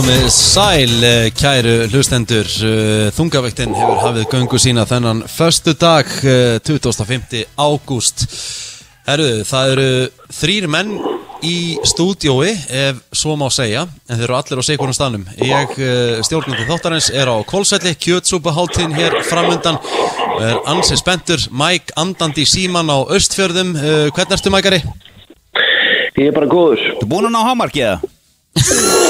[0.00, 6.06] Komið sæl, eh, kæru hlustendur Eh, Þungavektin hefur hafið göngu sína þennan Föstu dag,
[6.64, 7.44] 25.
[7.58, 8.24] ágúst
[9.04, 10.94] Herru, það eru þrýr menn
[11.44, 16.22] í stúdiói Ef svo má segja En þeir eru allir á seikurum stanum Ég, eh,
[16.24, 19.76] stjórnandi þáttarins, er á Kólsvelli Kjötsúpaháttin hér framundan
[20.40, 23.76] Er ansi spentur Mike andandi síman á Östfjörðum
[24.16, 24.80] Hvernig ertu Mækari?
[26.16, 26.96] Ég er bara góður.
[27.02, 29.08] Þú búinn að ná hámarkið það?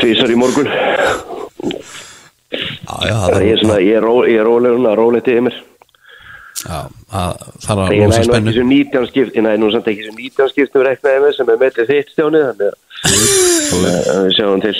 [0.00, 0.68] Tvísar í morgun.
[2.48, 5.46] Já, já, Það ég er svona, ég er, ró, ég er rólegur að róleti yfir
[5.48, 5.58] mér.
[6.58, 6.78] Já,
[7.12, 9.50] það það er Ég að næ losa nú spennu ekki sem 19 skipt, ég næ
[9.60, 12.76] nú samt ekki sem 19 skiptum reknaði með sem er mellið þitt stjónið, þannig að
[14.14, 14.76] að við sjáum til.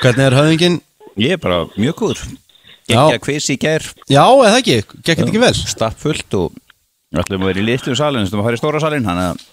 [0.00, 0.80] Hvernig er höfðingin?
[1.20, 2.24] Ég er bara mjög góður.
[2.90, 5.54] Gekki að kviss í gær Já, eða ekki, gekk þetta ekki vel?
[5.54, 6.56] Stappfullt og
[7.20, 9.44] ætlum að vera í litlu salin Þú að fara í stóra salin Þannig að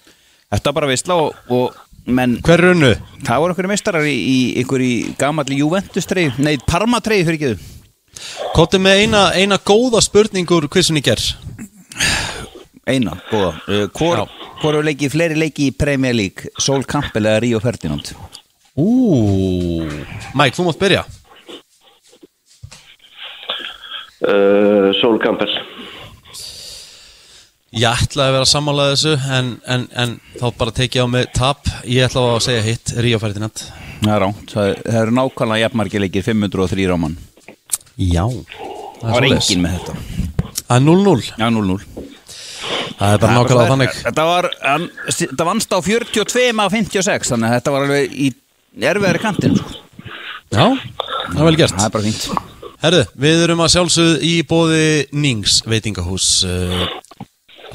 [0.56, 2.92] þetta er bara veistla og, og Hver er unnu?
[3.26, 7.74] það voru einhverju meistarar í, í einhverju gamalli Juventus trey Nei, Parma trey fyrir ekki
[8.56, 11.34] Kottu með eina, eina góða spurningur hversun í gerð
[12.88, 13.50] Eina, góða.
[13.68, 14.22] Uh, Hvor,
[14.62, 16.48] hvor hefur leikið fleiri leiki í Premier League?
[16.56, 18.14] Sol Campbell eða Rio Ferdinand?
[18.80, 18.86] Ú
[20.32, 21.02] Mike, þú mátt byrja.
[24.24, 25.52] Uh, Sól Campbell.
[27.76, 31.66] Ég ætlaði að vera sammálað þessu en, en, en þá bara tekið á mig tap.
[31.84, 33.60] Ég ætla að segja hitt, Ríó Ferdinand.
[33.98, 34.70] Það er ránt, það,
[35.02, 37.16] eru nákvæmlega jafnmargi leikir 503 ráman
[37.98, 38.24] Já.
[39.02, 39.96] Það var engin með þetta.
[40.62, 41.78] Það er 0-0 Já, 0-0
[42.98, 43.98] Það er bara nákvæmlega þannig.
[44.06, 44.48] Þetta var,
[45.10, 48.30] þetta vannst á 42 af 56 Þannig að þetta var alveg í
[48.88, 49.74] erfiðari kantin sko.
[50.48, 51.76] Já, það er vel gert.
[51.76, 52.56] Það er bara fínt.
[52.78, 54.82] Herðu, við erum að sjálfsögðu í bóði
[55.18, 56.86] Nings veitingahús uh,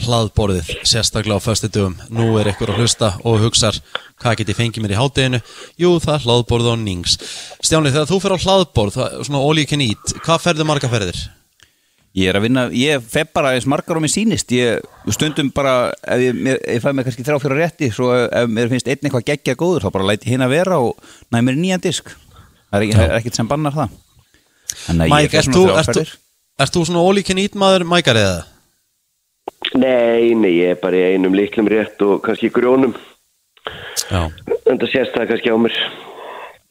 [0.01, 1.93] hlaðborðið, sérstaklega á föstu dögum.
[2.09, 3.77] Nú er ykkur að hlusta og hugsar
[4.23, 5.43] hvað get ég fengið mér í hátteginu?
[5.79, 7.15] Jú, það er hlaðborðið á Nings.
[7.61, 8.99] Stjáni, þegar þú fer á hlaðborð,
[9.29, 11.23] svona can eat, hvað ferðu marga ferðir?
[12.13, 14.83] Ég er að vinna, ég fef bara eins margar og mér sýnist Ég
[15.15, 18.69] stundum bara, ef ég, mér, ég fæ mér kannski þrjá fyrir rétti Svo ef mér
[18.69, 20.93] finnst einn eitthvað geggja góður Þá bara læti hinn að vera og
[21.33, 22.11] næ mér nýjan disk
[22.69, 23.97] Það er, er ekkert sem bannar það
[25.89, 26.13] fer
[26.61, 28.37] ert þú, svona can eat maður Mækar eða?
[29.73, 32.95] Nei, nei, ég er bara í einum liklum rétt og kannski grjónum.
[34.09, 34.27] Já.
[34.69, 35.77] En það sést það kannski á mér.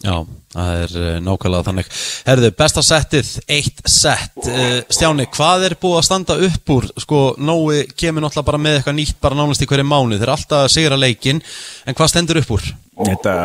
[0.02, 0.16] Já,
[0.50, 1.90] það er uh, nákvæmlega þannig
[2.26, 6.88] Herðu, besta settið, eitt sett uh, Stjáni, hvað er búið að standa upp úr?
[7.04, 10.34] Sko, Nói kemur náttúrulega bara með eitthvað nýtt bara nánast í hverju mánu Þeir eru
[10.34, 11.38] alltaf að sigra leikinn
[11.86, 12.66] En hvað stendur upp úr?
[12.98, 13.36] Þetta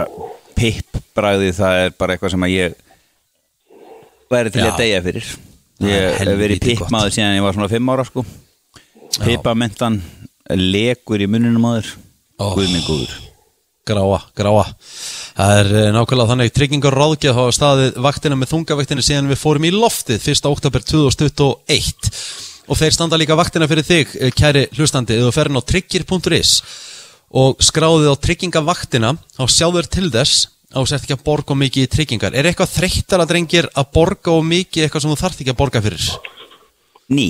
[0.58, 2.82] pip bræði það er bara eitthvað sem að ég
[4.34, 4.72] væri til Já.
[4.72, 8.26] að deyja fyrir er Ég hef verið pipmaður síðan ég var svona fimm ára sko
[9.16, 10.02] Pipamentan
[10.54, 11.94] lekur í muninum á þér.
[12.38, 12.46] Ó.
[12.54, 13.14] Guð minn góður.
[13.88, 14.66] Gráa, gráa.
[15.38, 16.52] Það er uh, nákvæmlega þannig.
[16.56, 20.50] Tryggingar ráðgjöð hafa staðið vaktina með þungavektinu síðan við fórum í loftið 1.
[20.52, 22.12] oktober 2021
[22.68, 26.52] Og þeir standa líka vaktina fyrir þig, eh, kæri hlustandi þú ferin á tryggir.is
[27.32, 31.86] og skráðið á tryggingavaktina þá sjáður til þess að þú sért ekki að borga mikið
[31.86, 32.36] í tryggingar.
[32.36, 35.84] Er eitthvað þreyttar að drengir að borga mikið eitthvað sem þú þarft ekki að borga
[35.84, 36.10] fyrir?
[37.08, 37.28] Ný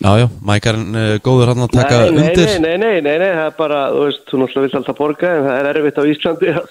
[0.00, 3.16] Já, já, Mækarinn uh, góður hann að taka nei, nei, undir nei, nei, nei, nei,
[3.20, 6.00] nei, það er bara, þú veist, þú náttúrulega vilt alltaf borga en það er erfitt
[6.00, 6.70] á Íslandi að,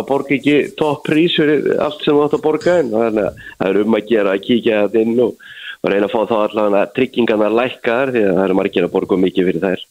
[0.00, 3.20] að borga ekki topp prís fyrir allt sem þú átt að borga en það
[3.68, 5.44] er um að gera að kíkja þetta inn og,
[5.84, 9.50] reyna að fá þá allavega tryggingarna lækkaðar því að það eru margir að borga mikið
[9.50, 9.84] fyrir þær.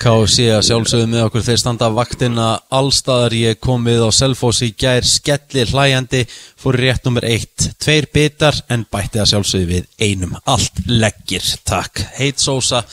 [0.00, 1.44] KFC að sjálfsögðu með okkur.
[1.46, 3.36] Þeir standa vaktina allstaðar.
[3.36, 7.70] Ég kom við á Selfoss í gær skelli hlæjandi fór rétt nummer eitt.
[7.82, 10.36] Tveir bitar en bætti að sjálfsögðu við einum.
[10.50, 11.46] Allt leggir.
[11.68, 12.04] Takk.
[12.18, 12.84] Heit sósa.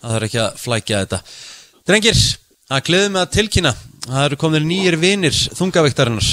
[0.00, 1.22] Það þarf ekki að flækja þetta.
[1.90, 2.20] Drengir
[2.70, 3.74] það gleður mig að tilkynna.
[4.06, 6.30] Það eru komin nýjir vinir þungaviktarinnar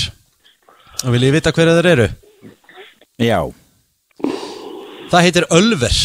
[1.04, 2.08] og vil ég vita hverja þeir eru?
[3.22, 3.40] Já.
[5.12, 5.98] Það heitir Ölver.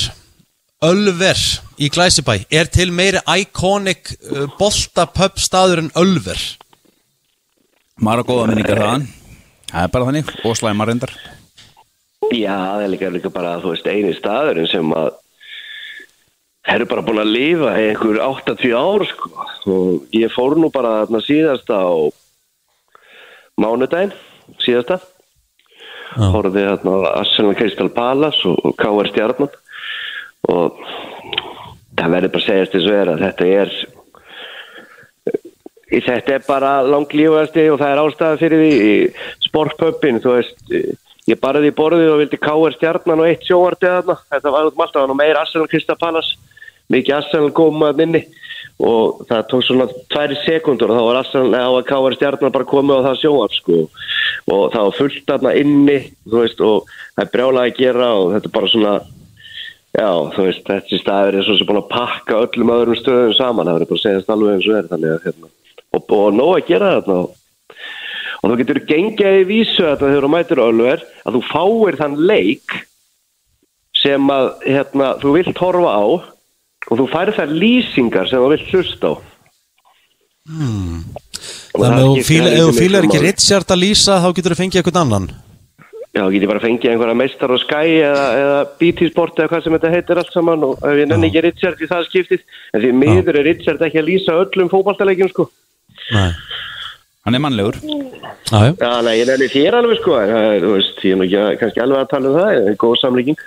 [0.83, 1.45] Ölver
[1.83, 6.41] í Glæsibæ er til meiri iconic uh, boltapöpp staður en Ölver
[8.03, 9.07] Mara góða minningar þaðan
[9.73, 11.15] Það er bara þannig Og slæmar reyndar
[12.31, 15.11] Já, það er líka, líka bara, þú veist, eini staðurinn sem að
[16.73, 19.31] eru bara búin að lifa í einhver 80 ár, sko.
[19.73, 21.93] Og ég fór nú bara þarna síðasta á
[23.61, 24.15] mánudaginn,
[24.63, 25.01] síðasta.
[26.13, 26.29] Já.
[26.31, 29.11] Hóruði þarna á Arsenal Crystal Palace og K.R.
[29.11, 29.53] Stjarnan.
[30.53, 30.81] Og
[32.03, 33.75] það verður bara að segjast þess að vera að þetta er
[35.93, 38.95] í þetta er bara langlífasti og það er ástæða fyrir því í
[39.47, 40.63] sportpöppin, þú veist
[41.29, 44.79] ég barði í borðið og vildi káar stjarnan og eitt sjóartið þarna þetta var út
[44.79, 46.33] um alltaf, hann og meir Arsenal Krista Pallas
[46.93, 48.23] mikið Arsenal góma að inni
[48.83, 52.17] og það tók svona tværi sekundur og þá var Arsenal, eða þá var K.R.
[52.19, 53.81] Stjarnar bara komið á það sjóar sko
[54.51, 58.33] og það var fullt aðna inni þú veist og það er brjálega að gera og
[58.35, 58.95] þetta er bara svona
[59.93, 63.69] já þú veist þessi staður er svo sem búin að pakka öllum öðrum stöðum saman
[63.69, 65.51] það verður bara að segja þetta alveg eins og er þannig að hérna
[65.93, 67.35] og, og nóg að gera þetta og,
[68.43, 72.17] og þú getur gengið í vísu þetta þegar þú mætir Ölver að þú fáir þann
[72.33, 72.79] leik
[74.03, 76.05] sem að hérna, þú vilt horfa á
[76.91, 79.15] og þú færi þær lýsingar sem þú vilt hlusta á
[80.43, 81.05] Hmm.
[81.71, 83.19] Þannig að ef þú miklu ekki.
[83.23, 85.29] Richard að lýsa þá getur þú fengið eitthvað annan
[86.13, 89.63] Já, get ég bara fengið einhverja meistar og skæ eða, eða BT Sport eða hvað
[89.65, 92.43] sem þetta heitir allt saman og ef ég nenni ekki Richard í það skiptið.
[92.75, 95.47] En því miður er Richard ekki að lýsa öllum fótballtalegjum sko.
[96.13, 96.29] Nei,
[97.23, 97.77] Hann er mannlegur.
[97.81, 100.19] Já, Já, nei, ég nenni þér alveg sko.
[100.19, 102.61] Það er, þú veist, ég er nú ekki að- kannski alveg að tala um það
[102.69, 103.39] en góð samlíking.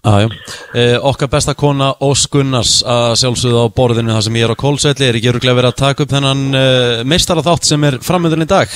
[0.00, 0.28] Já, já.
[0.80, 4.62] Eh, okkar besta kona Ós Gunnars að sjálfsögða á borðinu þar sem ég er á
[4.62, 8.48] kólsvelli er ekki öruglega verið að taka upp þennan uh, meistara þátt sem er framöðurinn
[8.48, 8.68] í dag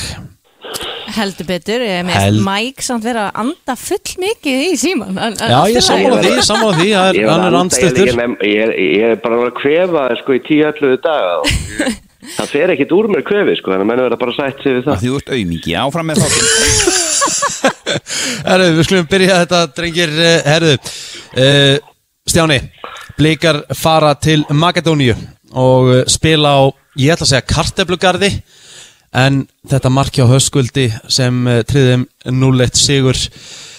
[1.15, 5.13] Heldur betur, ég er með Held- Mike samt vera að anda full mikið í síman
[5.19, 5.83] en, en Já, ég lagi.
[5.89, 9.53] sammála því, sammála því er, hann er anda, andstuttur ég, ég, ég, er bara að
[9.61, 11.47] kvefa sko í tíu alluðu daga og
[12.39, 14.87] það fer ekkit úr mér kvefi sko þannig að menn verða bara sætt sig við
[14.89, 15.03] það.
[15.03, 16.47] Því þú ert aumingi, áfram með þáttin
[18.49, 20.73] Herru, við skulum byrja þetta, drengir eh, Herru,
[21.45, 21.77] uh,
[22.29, 22.59] Stjáni
[23.19, 25.15] Blikar fara til Magadóníu
[25.55, 26.63] og eh, spila á,
[26.99, 28.31] ég ætla að segja karteflugarði
[29.15, 33.19] en þetta markja á höskuldi sem uh, triðum 0-1 sigur.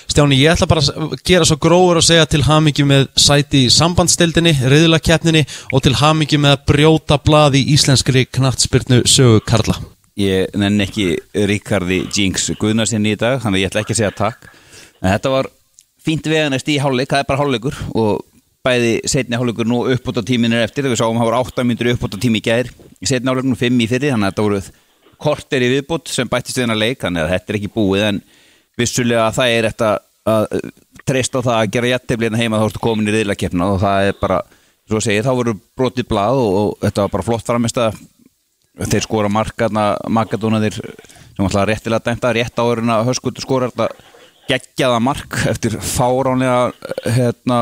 [0.06, 3.74] Stjáni, ég ætla bara að gera svo gróður og segja til hamingju með sæti í
[3.74, 5.42] sambandstildinni, riðlakeppninni
[5.74, 9.80] og til hamingju með að brjóta blað í íslenskri knattspyrnu sögu Karla.
[10.16, 11.10] Ég nenni ekki
[11.50, 14.48] Ríkardi Jinx Guðnarsinni í dag Þannig ég ætla ekki að segja takk.
[15.02, 15.50] En þetta var
[16.06, 18.24] fínt veganest í hálfleik Það er bara hálfleikur Og
[18.64, 21.68] bæði setni hálfleikur nú uppbúta tímin er eftir Þegar við sáum að það voru 8
[21.68, 22.72] myndir uppbúta tími í gær.
[23.04, 24.48] Setni hálfleikur 5 í fyrri Þannig að þetta
[25.16, 28.08] voru korter í viðbútt sem bættist við hennar leik Þannig að þetta er ekki búið
[28.10, 28.22] En
[28.76, 29.92] vissulega það er þetta
[30.26, 30.70] að uh,
[31.06, 34.18] treysta á það að gera jætteflina heima þá ertu komin í riðlakeppna og það er
[34.20, 34.40] bara,
[34.90, 38.00] svo að segja, þá voru brotið blað og, og þetta var bara flott framist að
[38.90, 43.90] þeir skora markaðna Magadónaðir sem alltaf réttilega dæmta rétt áurinn að höskuldur skora þetta
[44.50, 46.74] geggjaða mark eftir fáránlega
[47.16, 47.60] hérna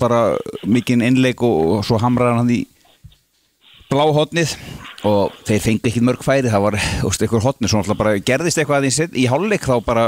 [0.00, 0.22] bara
[0.66, 2.62] mikinn innleik og, og svo hamraðan hann í
[3.92, 4.56] bláhotnið
[5.06, 8.82] og þeir fengi ekki mörg færi það var einhver hotnið svo alltaf bara gerðist eitthvað
[8.82, 10.06] aðeins í hálfleik þá bara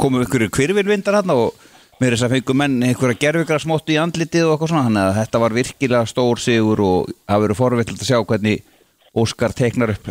[0.00, 1.52] komu einhverjur kvirvilvindar hann og
[2.00, 5.18] með þess að fengu menn einhverja gerfikra smóttu í andlitið og eitthvað svona þannig að
[5.20, 8.68] þetta var virkilega stór sigur og það verður forvill að sjá hvernig
[9.12, 10.06] Óskar teknar upp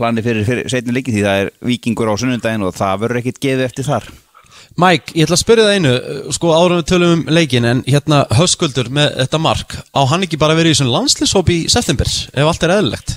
[0.00, 3.42] plani fyrir, fyrir setni leiki því það er vikingur á sunnundaginn og það verður ekkit
[3.42, 4.06] gefið eftir þar
[4.76, 7.78] Mike, ég ætla að spyrja það einu uh, sko árum við tölum um leikin en
[7.86, 12.10] hérna höskuldur með þetta mark á hann ekki bara verið í svona landslýshóp í september
[12.12, 13.14] ef allt er eðlilegt?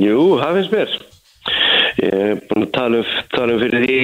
[0.00, 0.94] Jú, það finnst mér.
[2.00, 3.98] Ég er búin að tala um, tala um fyrir því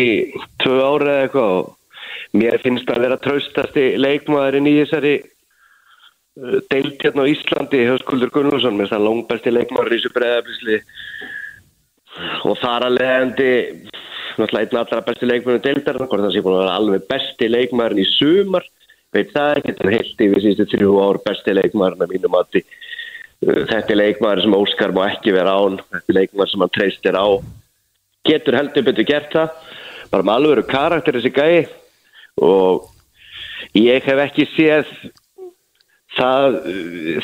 [0.60, 7.06] tvö ára eða eitthvað og mér finnst að vera traustasti leikmaðurinn í þessari uh, deild
[7.06, 10.78] hérna á Íslandi Höskuldur Gunnarsson, mér finnst það langbæsti leikmaður í þessu breiðablisli.
[12.44, 13.50] Og þar að leiðandi
[14.40, 18.02] náttúrulega einn allra besti leikmaður deildarinn, hvort það sé búin að vera alveg besti leikmaðurinn
[18.02, 18.66] í sumar
[19.14, 22.64] veit það ekki, þetta er heilt yfir síðustu þrjú ár besti leikmaðurinn að mínum mati.
[23.38, 26.74] Uh, þetta er leikmaður sem Óskar má ekki vera án þetta er leikmaður sem hann
[26.76, 27.28] treystir á.
[28.28, 29.76] Getur heldur betur gert það
[30.12, 31.68] bara með alvöru karakter þessi gæi.
[32.44, 32.88] Og
[33.76, 34.90] ég hef ekki séð
[36.16, 36.58] það,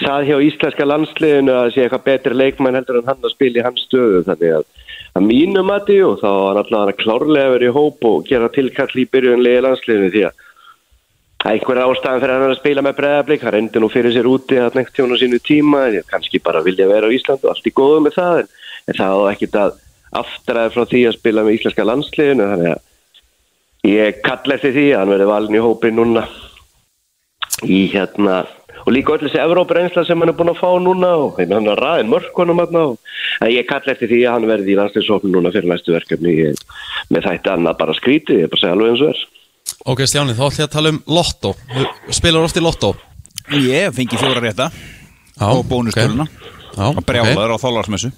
[0.03, 3.67] það hjá íslenska landsliðinu að sé eitthvað betri leikmann heldur en hann að spila í
[3.67, 4.67] hans stöðu þannig að
[5.15, 9.07] að mínum mati og þá var hann klárlega verið í hóp og gera tilkall í
[9.11, 10.43] byrjunlegi landsliðinu því að
[11.45, 14.79] einhver ástæðan fyrir hann að spila með breðablík hann reyndi nú fyrir sér úti að
[14.79, 18.01] nekt tjónu sínu tíma en kannski bara vilja vera á Ísland og allt í góðu
[18.07, 18.51] með það en,
[18.89, 19.79] en það á ekkit að
[20.19, 22.83] aftræða frá því að spila með íslenska landsliðinu þannig að
[23.91, 26.25] ég kall eftir því að hann verði valin í hópi núna.
[27.65, 28.43] Í hérna
[28.85, 31.81] og líka öll þessi Evrópreynsla sem hann er búin að fá núna og hann er
[31.81, 32.99] ræðin mörkunum og
[33.49, 36.35] ég kall eftir því að hann verði í landsliðsóknu núna fyrir næstu verkefni.
[36.45, 36.61] Ég,
[37.11, 39.23] með þætti annað bara skrítið, ég bara segja alveg eins og er.
[39.95, 41.55] Ok Stjáni, þá ætlum ég að tala um Lotto.
[41.75, 42.93] Þú Spilar oft í Lotto?
[43.53, 44.71] Ég fengi fjóra rétta
[45.45, 46.29] og bónustöluna
[46.81, 48.13] og brjálaður á þólarsmessu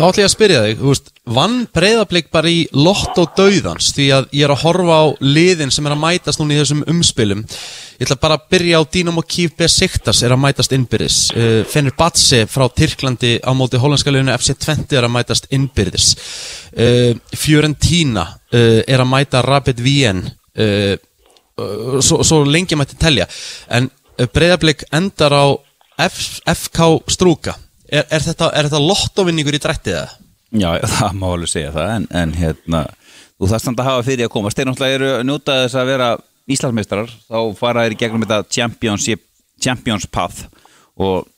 [0.00, 4.06] Þá ætlum ég að spyrja þig, þú veist, vann breyðablík bara í Lotto dauðans því
[4.16, 7.44] að ég er að horfa á liðin sem er að mætast núna í þessum umspilum.
[8.00, 11.18] Ég ætla bara að byrja á Dynamo Kiev Besiktas er að mætast innbyrðis.
[11.36, 16.10] Uh, Fenrir Batse frá Tyrklandi á móti hollandska liðinu FC Twente er að mætast innbyrðis.
[16.74, 20.26] Uh, Fiorentina uh, er að mæta Rapid Wien.
[22.00, 23.24] Svo, svo lengi mætti telja.
[23.70, 23.86] En
[24.34, 25.46] breyðarblik endar á
[26.00, 27.54] F, FK Strúka
[27.86, 30.18] er, er, þetta, þetta lottovinningur í drættið það?
[30.50, 32.84] Já, það má alveg segja það en, en hérna,
[33.38, 35.92] þú það standa að hafa fyrir að koma þeir náttúrulega eru að njóta þess að
[35.94, 36.08] vera
[36.50, 39.22] Íslandsmeistrar, þá fara þeir í gegnum þetta Championship,
[39.62, 40.48] Champions Path
[40.98, 41.28] og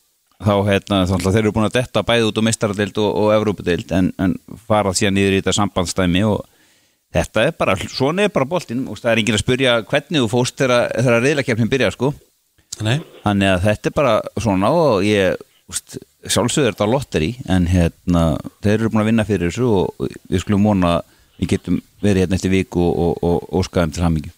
[0.43, 4.09] þá hérna, þeir eru búin að detta bæði út á meistaradeild og, og Evrópadeild en,
[4.23, 4.35] en
[4.67, 6.41] farað síðan niður í þetta sambandstæmi og
[7.13, 8.87] þetta er bara, svona er bara boltinn.
[8.89, 12.13] Og það er enginn að spurja hvernig þú fóst þegar reyðlakefnin byrja sko.
[12.83, 15.37] Nei, Þannig að þetta er bara svona og ég
[15.71, 15.99] úst,
[16.29, 18.23] sjálfsögur þetta á lotteri en hérna,
[18.63, 21.03] þeir eru búin að vinna fyrir þessu og við skulum vona að
[21.43, 23.15] við getum verið hérna eftir viku og, og,
[23.51, 24.31] og óskaðum til hamingi.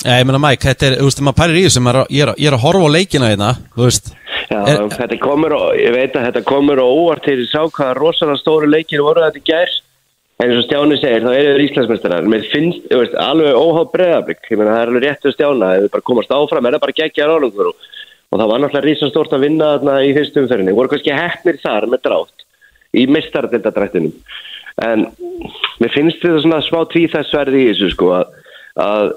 [0.00, 2.38] Já, ég meina Mike, þetta er, þú veist, maður pælir í þessu ég, er, að-
[2.40, 4.12] ég er að horfa á leikina hérna þú veist,
[4.50, 7.60] Já, Er- þetta komur og, ég veit að þetta komur og óvart til ég sá
[7.68, 9.70] hvaða rosalega stóru leikir voru þetta gær.
[10.40, 12.24] En eins og Stjáni segir, þá eru þeir Íslandsmeistarar.
[12.32, 15.26] Mér finnst, ég veist, alveg óháð breðablík ég meina, það er alveg rétt
[18.30, 21.58] og, og það var náttúrulega rísastórt að vinna þarna í fyrstu umferðinni, voru kannski hefnir
[21.62, 22.46] þar með drátt,
[22.94, 24.14] í mistardildadrættinum
[24.84, 25.06] en
[25.80, 28.30] mér finnst þetta svona smá tvíþæssverði í þessu sko að,
[28.80, 29.12] að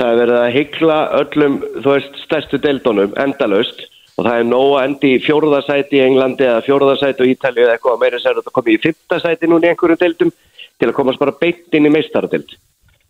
[0.00, 3.86] það er verið að hyggla öllum, þú veist, stærstu deildunum endalaust.
[4.18, 7.76] Og það er nóg að endi í fjórðasæti í Englandi eða fjórðasæti á Ítalið eða
[7.76, 8.00] eitthvað.
[8.02, 10.32] Meira sér að það komi í fymtasæti núna í einhverjum deildum
[10.80, 12.52] til að komast bara beint inn í meistaradeild.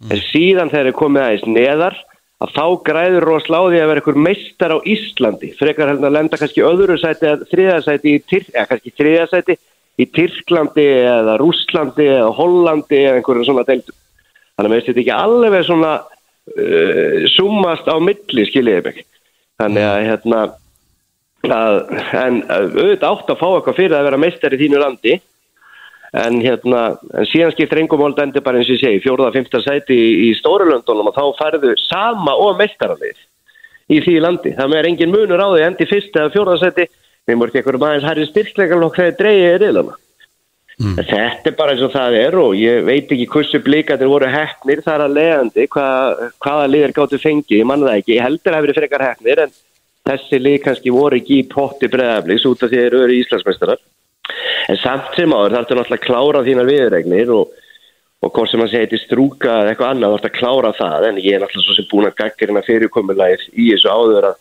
[0.06, 1.98] En síðan þegar er komið aðeins neðar
[2.40, 6.64] að þá græður rosláði að vera einhver meistar á Íslandi frekar heldur að lenda kannski
[6.64, 9.56] öðru sæti eða þriðasæti í Tyrk, eða kannski þriðasæti
[10.00, 13.96] í Tyrklandi eða Rússlandi eða Hollandi eða einhverjum svona deildum.
[14.56, 19.02] Þannig að mér finnst þetta ekki alveg svona uh, summast á milli, skiljiði mig.
[19.60, 20.40] Þannig að, hérna,
[21.44, 21.76] að,
[22.16, 25.18] en að, auðvitað átt að fá eitthvað fyrir að vera meistar í þínu landi,
[26.12, 26.82] en, hérna,
[27.14, 30.10] en síðan skiptir engum mál dendi bara eins og ég segi, fjórða, fymta sæti í,
[30.26, 33.18] í Stórulöndunum og þá færðu sama og meistaralið
[33.90, 34.54] í því landi.
[34.58, 36.86] Það með er engin munur á því endi fyrsta eða fjórða sæti,
[37.28, 39.98] við mörgum ekki einhverjum aðeins hærri styrklegalokk þegar dreigið er riðlana.
[40.80, 40.94] Mm.
[40.96, 44.80] Þetta er bara eins og það er og ég veit ekki hversu blíkandir voru hefnir
[44.80, 48.54] þar að leiðandi hvað, hvaða liðir gáttu fengið, ég manna það ekki ég heldur að
[48.54, 49.52] það hefur verið frekar hefnir en
[50.08, 53.82] þessi lið kannski voru ekki í potti breðafliks út af því að þeir eru Íslandsmeistarar
[54.68, 57.56] en samt sem áður þarf þetta náttúrulega að klára þínar viðregnir og,
[58.20, 61.08] og hvort sem að segja þetta strúka eða eitthvað annað þetta að klára það.
[61.08, 64.38] En ég er náttúrulega svo sem búin að gaggarina fyrirkomulegið í þessu áður að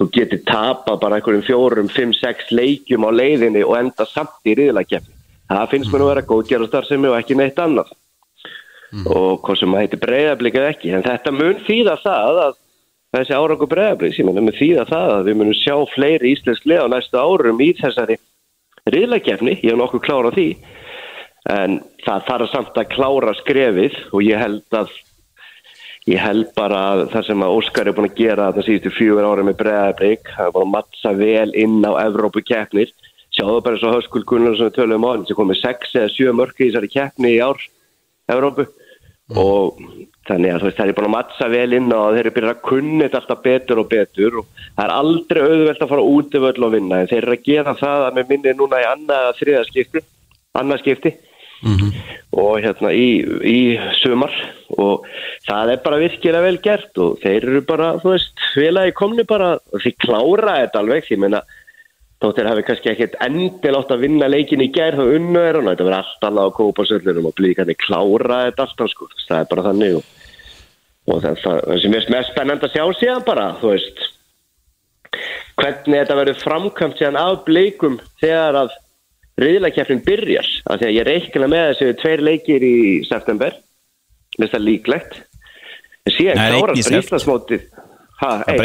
[0.00, 4.56] þú getur tapa bara einhverjum fjórum, fimm, sex leikjum á leiðinni og enda samt í
[4.58, 5.20] riðlakefni
[5.52, 7.92] það finnst mér að vera góð gerastarðsemi og ekki neitt annað.
[9.08, 10.92] Og hvað sem að heiti breyðablík eða ekki.
[10.92, 12.58] En þetta mun þýða það að
[13.16, 16.68] þessi árangu breyðablík sem mun þýða það að við munum sjá fleiri íslensk
[18.90, 20.48] riðlakefni, ég hef nokkuð klárað því
[21.52, 24.92] en það þarf samt að klára skrefið og ég held að
[26.10, 29.28] ég held bara að það sem að Óskar er búin að gera þetta síðustu fjögur
[29.28, 32.90] ára með breðablík, það er búin að mattsa vel inn á Evrópu keppnir
[33.32, 36.10] sjáðu bara eins og Höskul Gunnar sem við töluðum á hann sem komið sex eða
[36.12, 37.62] sjö mörki í þessari keppni í ár
[38.32, 38.66] Evrópu.
[39.38, 39.78] Og
[40.28, 42.54] þannig að þú veist það er búin að mattsa vel inn og þeir eru byrjað
[42.54, 46.36] að kunna þetta alltaf betur og betur og það er aldrei auðvelt að fara út
[46.38, 47.00] af öll og vinna.
[47.02, 50.04] En þeir eru að gera það að með minni núna í annað þriða skipti
[50.58, 51.14] annað skipti.
[52.32, 53.58] Og hérna í, í
[54.00, 54.32] sumar.
[54.82, 55.04] Og
[55.46, 59.54] það er bara virkilega vel gert og þeir eru bara, þú veist, félagi komni bara
[59.60, 61.06] og þeir klára þetta alveg.
[61.06, 61.42] Því menna
[62.22, 65.68] þóttir hafi kannski ekkert endil átt að vinna leikin í gerð og unnu er og
[65.68, 69.50] þetta verður allt annað á kópasöllunum og blíði kannski klára þetta alltaf sko, það er
[69.52, 70.10] bara þannig og,
[71.08, 74.06] og það, það, það sem er mest spennand að sjá síðan bara, þú veist
[75.60, 78.78] hvernig þetta verður framkvæmt síðan af bleikum þegar að
[79.40, 80.48] riðlakeppnin byrjar.
[80.68, 82.76] Af því að ég reikna með þessu tveir leikir í
[83.08, 83.58] september.
[84.40, 85.18] Með það líklegt.
[86.02, 87.06] En síðan Nei, klárast einn í bara sept.
[87.06, 87.68] Íslandsmótið
[88.22, 88.62] ha, Það einn.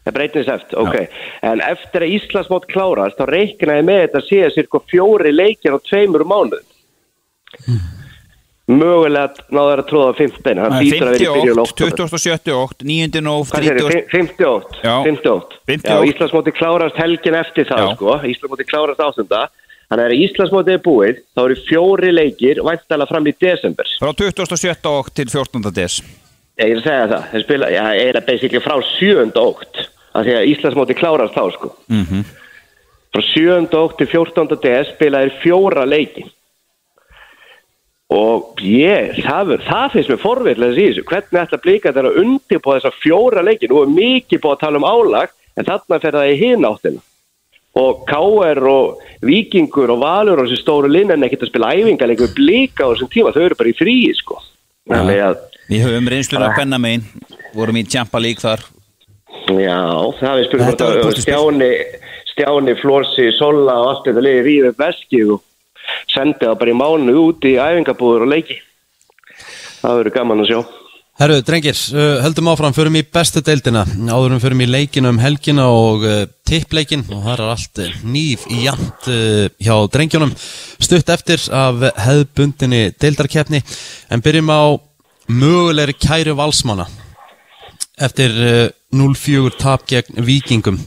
[0.00, 0.96] Það breytist eftir, ok.
[1.44, 5.78] En eftir að Íslandsmót klárast, þá reiknaði með þetta að sé cirka fjóri leikir á
[5.84, 6.64] tveimur mánuð.
[8.70, 12.52] Mögulega náður að tróða 15, hann hlýtur að vera í byrjun 58, 27.
[12.54, 13.22] ótt, 9.
[13.26, 14.04] nóf, Hvað sér 30.
[14.12, 14.82] 58?
[14.84, 14.94] Já.
[15.08, 15.58] 58.
[15.66, 15.90] 58.
[15.90, 17.96] Já, Íslandsmóti klárast helgin eftir það, Já.
[17.96, 18.14] sko.
[18.30, 19.42] Íslandsmóti klárast áttunda.
[19.90, 23.90] Þannig að Íslandsmóti er búið, þá eru fjóri leikir væntalega fram í desember.
[23.98, 24.86] Frá 27.
[24.86, 25.72] ótt til 14.
[25.74, 25.98] des.
[26.60, 27.30] Ég er að segja það.
[27.30, 29.32] Þeir spila, já, ég er að basically frá 7.
[29.40, 29.86] ótt.
[30.10, 31.72] Af því að Íslandsmóti klárast þá, sko.
[31.88, 32.22] Mm
[33.10, 33.74] frá 7.
[33.74, 34.58] ótt til 14.
[34.62, 36.26] DS spilaði fjóra leiki
[38.10, 42.78] og ég, það, það finnst mér forvirlega í þessu, hvernig ætla blika þetta að undirbúa
[42.80, 46.30] þessa fjóra leiki, nú er mikið búið að tala um álag, en þarna fer það
[46.32, 47.04] í hináttina
[47.78, 48.60] og K.R.
[48.66, 52.88] og Víkingur og Valur og þessi stóru linn en ekkert að spila æfingarleik við blika
[52.88, 54.40] á þessum tíma, þau eru bara í fríi sko,
[54.90, 55.38] þannig að
[55.70, 57.04] Við höfum reynsluna að benna megin,
[57.54, 58.64] vorum í Champa League þar.
[59.54, 59.78] Já,
[60.18, 61.20] það er spurning.
[61.22, 61.70] Stjáni,
[62.32, 65.46] Stjáni, Flósi, Sola og allt þetta liði ríði upp veskið og
[66.10, 68.58] sendi það bara í mánu út í æfingabúður og leiki.
[69.80, 70.60] Það verður gaman að sjá.
[71.20, 71.78] Herru, drengir,
[72.24, 77.04] höldum áfram, förum í bestu deildina áðurum förum í leikina um helgina og uh, tippleikin
[77.12, 80.32] og það er allt nýf í jant uh, hjá drengjónum
[80.80, 84.62] stutt eftir af hefðbundinni deildarkeppni en byrjum á
[85.30, 86.86] mögulegri kæru valsmanna
[88.00, 90.80] eftir uh, 0-4 tap gegn vikingum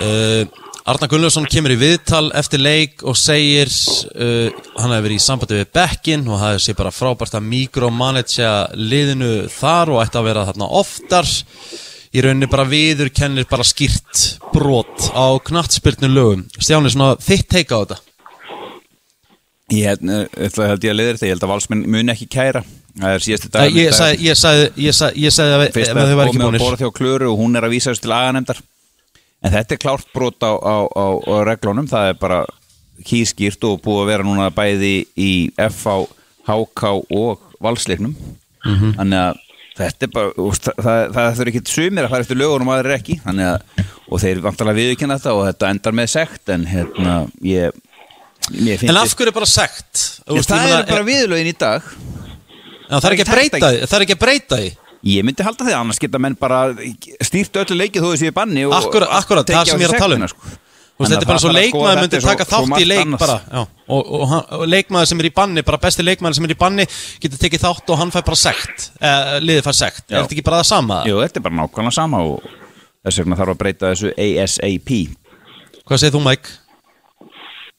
[0.00, 0.44] uh,
[0.88, 5.58] Arna Gunnlaugsson kemur í viðtal eftir leik og segir uh, hann hefur verið í sambandi
[5.58, 10.46] við Bekkin og það sé bara frábært að mikromanetja liðinu þar og ætti að vera
[10.48, 11.28] þarna oftar.
[12.08, 17.76] Í rauninni bara viður kennir bara skýrt brot á knattspyrnu lögum Stjáni, svona þitt teika
[17.76, 17.98] á þetta?
[19.76, 20.08] Ég held,
[20.40, 22.64] held ég að leiðir þetta, ég held að valsmenn mun ekki kæra
[23.78, 24.18] Ég sagði,
[26.02, 26.64] að þau var ekki búinir
[27.30, 28.62] og hún er að vísa þessu til aganemdar
[29.38, 31.86] En þetta er klárt brot á, á, á, á reglunum.
[31.86, 32.40] Það er bara
[33.06, 36.08] kýskýrt og búið að vera núna bæði í FH,
[36.48, 38.16] HK og valsleiknum
[38.66, 38.96] Mhm.
[38.98, 39.36] Þannig að
[39.78, 43.14] þetta er bara það, það, þurfi ekki sumir að fara eftir lögunum aðrir ekki.
[43.22, 47.14] Að, og þeir vantalega viðurkenna þetta og þetta endar með sekt En hérna,
[47.46, 47.78] ég,
[48.88, 49.46] En af hverju bara
[50.40, 51.86] veist, það eru bara viðlögin í dag
[52.88, 54.70] það er ekki að breyta því, það er ekki að breyta því.
[55.08, 56.62] Ég myndi halda því annars geta menn bara
[57.22, 60.02] stýrt öllu leikið þó þessi í banni og Akkurat, akkurat, það sem ég er að
[60.02, 60.26] tala um.
[60.32, 60.56] sko.
[60.98, 64.24] Þetta er bara svo leikmaður myndi svo- taka þátt í leik bara já, og, og,
[64.32, 66.86] hann- og leikmaður sem er í banni bara besti leikmaður sem er í banni
[67.22, 70.42] getur tekið þátt og hann fær bara sekt eh, liðið fær sekt, er þetta ekki
[70.48, 70.96] bara það sama?
[71.06, 72.42] Jú, þetta er bara nákvæmlega sama og
[73.06, 74.90] þess vegna þarf að breyta þessu ASAP
[75.86, 76.56] Hvað segir þú Mike?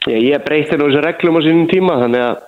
[0.08, 2.40] Ég, ég breyti nú þessu reglum á sínum tíma þannig að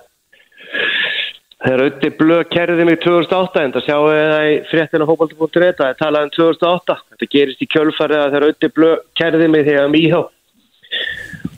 [1.62, 5.98] þegar auðviti blöð kerði mig 2008 en það sjáu það í fréttina fókbalti.net það er
[6.00, 9.98] talað um 2008 þetta gerist í kjölfarið að þegar auðviti blöð kerði mig þegar um
[9.98, 10.22] íhá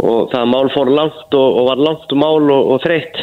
[0.03, 3.23] og það mál fór langt og, og var langt mál og, og þreytt.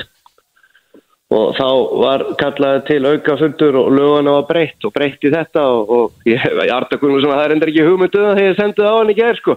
[1.32, 1.68] Og þá
[2.02, 6.28] var kallaði til auka fundur og löguna var breytt og breytt í þetta og, og
[6.28, 9.14] ég, arta kunum sem að það er endur ekki hugmynduð þegar ég sendið á hann
[9.14, 9.56] í gerð sko.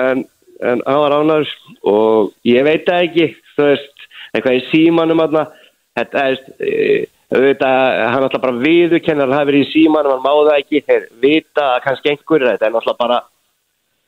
[0.00, 0.24] En,
[0.64, 1.52] en hann var ánæður
[1.92, 5.44] og ég veit það ekki þú veist, eitthvað í símanum aðna,
[5.98, 6.76] þetta er e,
[7.28, 7.80] auðvitað,
[8.14, 11.66] hann alltaf bara viðurkennar hann hafi verið í símanum, hann má það ekki þeir vita
[11.74, 13.18] að kannski einhverjir þetta en alltaf bara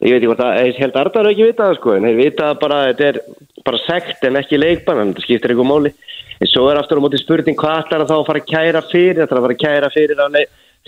[0.01, 2.53] ég veit ekki hvort að ég held Arnar ekki vita það sko en þeir vita
[2.61, 3.19] bara að þetta er
[3.67, 5.93] bara sekt en ekki leikbann en þetta skiptir einhver máli.
[6.41, 8.83] En svo er aftur á móti spurning hvað ætlar að þá að fara að kæra
[8.89, 9.19] fyrir?
[9.21, 10.39] Þetta að fara að kæra fyrir að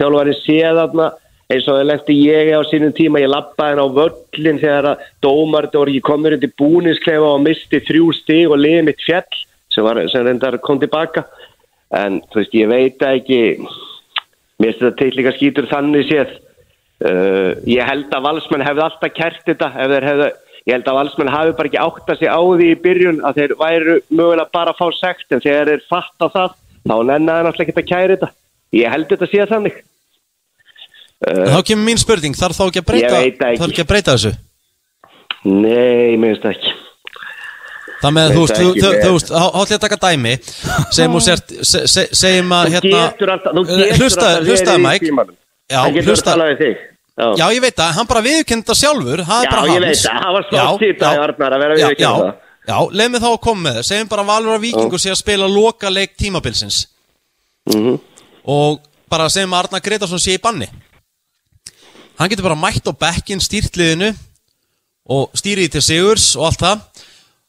[0.01, 1.09] þjálfari séð þarna?
[1.53, 5.03] Eins og það lendi ég á sínum tíma ég lappaði henn á völlin þegar að
[5.21, 9.85] dómar voru ekki komur undir búnisklefa og misti þrjú stig og liði mitt fjall sem,
[9.85, 11.25] var, sem reyndar kom tilbaka
[11.93, 13.43] en þú veist ég veit ekki.
[14.63, 16.33] Mér finnst þetta til líka skýtur þannig séð.
[17.03, 20.29] Uh, ég held að valsmenn hefði alltaf kert þetta hefðu,
[20.69, 23.41] ég held að valsmenn hafi bara ekki átt að sig á því í byrjun að
[23.41, 25.27] þeir væru mögulega bara að fá sekt.
[25.35, 26.55] En þegar þeir fatta það,
[26.87, 28.31] þá nennaði náttúrulega ekki að kæra þetta.
[28.79, 29.83] Ég held þetta sé þannig.
[31.23, 33.67] Uh, Þá kemur mín spurning, þarf þá ekki að breyta, ekki.
[33.67, 34.33] ekki að breyta þessu?
[35.43, 36.73] Nei, það þú ekki,
[38.03, 40.33] þú- ég- þú veist, há- hátt ég að taka dæmi
[40.91, 44.83] segjum og sért, se- se- segjum að hérna Eh, getur hlusta- alltaf hlustaðu, verið í
[44.87, 45.07] Mike.
[45.07, 45.37] símanum.
[45.71, 46.77] Já, Það getur hlusta- að tala við þig.
[47.39, 50.21] Já, ég veit það, hann bara viðurkenndi það sjálfur það er Já, ég veit það,
[50.23, 52.35] það var í Arnar að vera Já, viðurkenna
[52.69, 55.17] já, leið mig þá að koma með það segjum bara Valur að Víkingur sé að
[55.23, 56.87] spila loka leik tímabilsins.
[57.69, 58.01] Mhm.
[58.47, 60.69] og bara segjum að Arnar Gretarsson sé í banni.
[62.19, 64.15] Hann getur bara mætt á bekkin stýrtliðinu
[65.09, 66.81] og stýrið til sigurs og allt það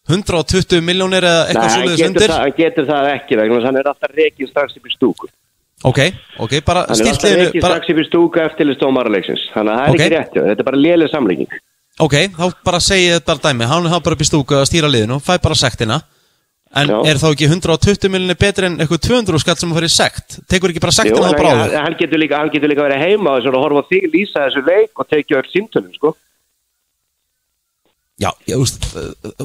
[0.10, 2.32] 120 miljónir eða Nei, eitthvað hann svoleiðis getur, undir?
[2.34, 4.94] það, hann getur það ekki vegna þess að hann er alltaf reikin strax upp í
[4.98, 5.30] stúku.
[5.84, 6.00] Ok,
[6.44, 9.80] ok, bara Hann er alltaf reikin bara, strax upp í stúku eftir stómarleiksins Þannig að
[9.80, 10.02] það er Ok.
[10.04, 11.56] ekki rétt, þetta er bara léleg samlíking.
[12.04, 13.70] Ok, þá bara segi ég þetta bara dæmi.
[13.70, 16.02] Hann er bara upp í stúku að stýra liðinu fæ bara sektina.
[16.74, 16.98] En Já.
[17.06, 20.40] er þá ekki 120 miljónir betri en eitthvað 200 skall sem að fyrir sekt?
[20.50, 23.46] Tekur ekki bara Jú, sektina en þá bráður hann, getur líka, líka verið heima og
[23.62, 26.16] horfa á þig lýsa þessu leik og tekið öll símtölum sko.
[28.24, 28.88] Já, ég, úst,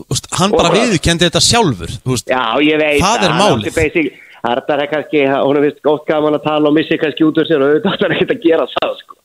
[0.06, 4.10] úst, hann bara viðurkendi þetta sjálfur úst, Já, ég veit Það er hann málið.
[4.46, 7.48] Arnar er kannski, hún er vist gótt gaman að tala og missi kannski út úr
[7.48, 9.16] sér og auðvitað er ekkert að gera það sko.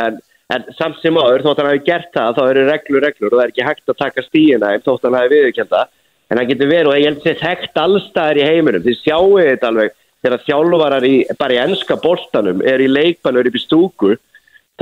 [0.00, 0.20] en,
[0.56, 3.44] en samt sem áður þótt hann hafi gert það þá eru reglur reglur og það
[3.44, 5.82] er ekki hægt að taka stíina ef þótt hann hafi viðurkenda
[6.32, 9.70] en hann getur verið og ég held sér þekkt allstæðir í heiminum þið sjáu þetta
[9.72, 14.14] alveg þegar þjálfarar í, bara í enska boltanum er í leikbannur upp í stúku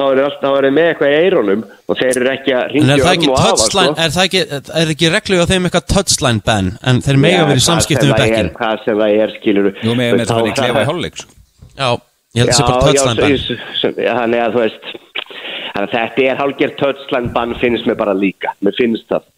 [0.00, 3.02] þá þá eru með eitthvað í eironum og þeir eru ekki að En ringja er
[3.04, 4.42] það ekki um og hafa touchline Er það ekki,
[4.80, 8.16] er ekki reglu á þeim eitthvað touchline ban En þeir mega verið í samskiptum við
[8.16, 10.88] það er, bekkin hvað sem það er skilur Jú, með með það í klefa í
[10.90, 11.36] hálfleik sko.
[11.80, 11.90] Já,
[12.36, 13.36] ég held að það sé bara touchline ban.
[14.04, 14.90] já, þannig að þú veist
[15.80, 19.28] að þetta er hálfgerð touchline bann finnst mér bara líka, mér finnst það.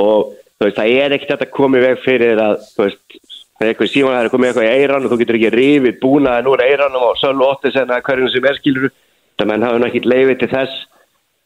[0.00, 3.20] Og þú veist, það er ekkert þetta komið veg fyrir að, þú veist
[3.62, 5.50] það er eitthvað síman að það er komið eitthvað í eiran og þú getur ekki
[5.54, 8.88] rifið búnaðin úr eiranum og sölu 8 senna hverjum sem er skilur
[9.38, 10.80] það menn hafa náttúrulega ekki leifið til þess.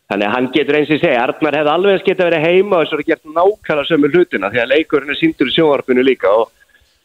[0.07, 2.95] Þannig að hann getur eins og segja Arnar hefði alveg geta verið heima og þess
[2.95, 6.53] að það gert nákvæmlega sömu hlutina því að leikurinn er sindur í sjónvarpinu líka og,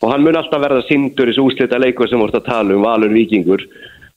[0.01, 2.85] og hann mun alltaf verða sindur í þessu úslita leikur sem vorst að tala um
[2.85, 3.65] Valur Víkingur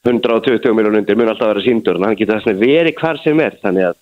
[0.05, 3.57] 120 miljónundir mun alltaf verða sindur en hann getur þess að verið hvar sem er
[3.62, 4.00] þannig að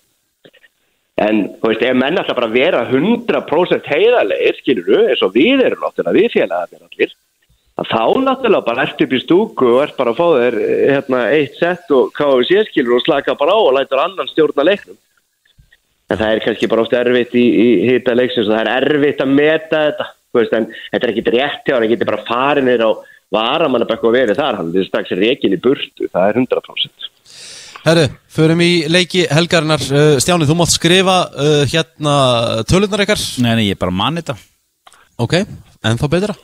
[1.21, 5.61] En, þú veist, ef menn alltaf bara vera 100% heiðarlegir, skilur þú, eins og við
[5.61, 7.19] erum náttúrulega, við félagarnir allir, að
[7.73, 10.57] þá náttúrulega bara ert upp í stúku og ert bara að fá þér
[10.93, 14.99] hérna, eitt sett og KFC skilur og slaka bara á og lætur annan stjórna leiknum.
[16.11, 19.23] En það er kannski bara ofta erfitt í, í hýta leiksins og það er erfitt
[19.23, 22.27] að meta þetta, þú veist, en þetta er ekki rétt hjá hann, hann getur bara
[22.27, 22.91] farinir á
[23.33, 27.09] varamannabekku og verið þar, hann er strax reikin í burtu, það er 100%.
[27.83, 32.13] Herru, förum í leiki helgarinnar uh, Stjáni, þú mátt skrifa uh, hérna
[32.69, 34.37] tölurnar ykkar Nei, nei, ég er bara mann þetta
[35.19, 35.35] Ok,
[35.83, 36.35] en þá betra.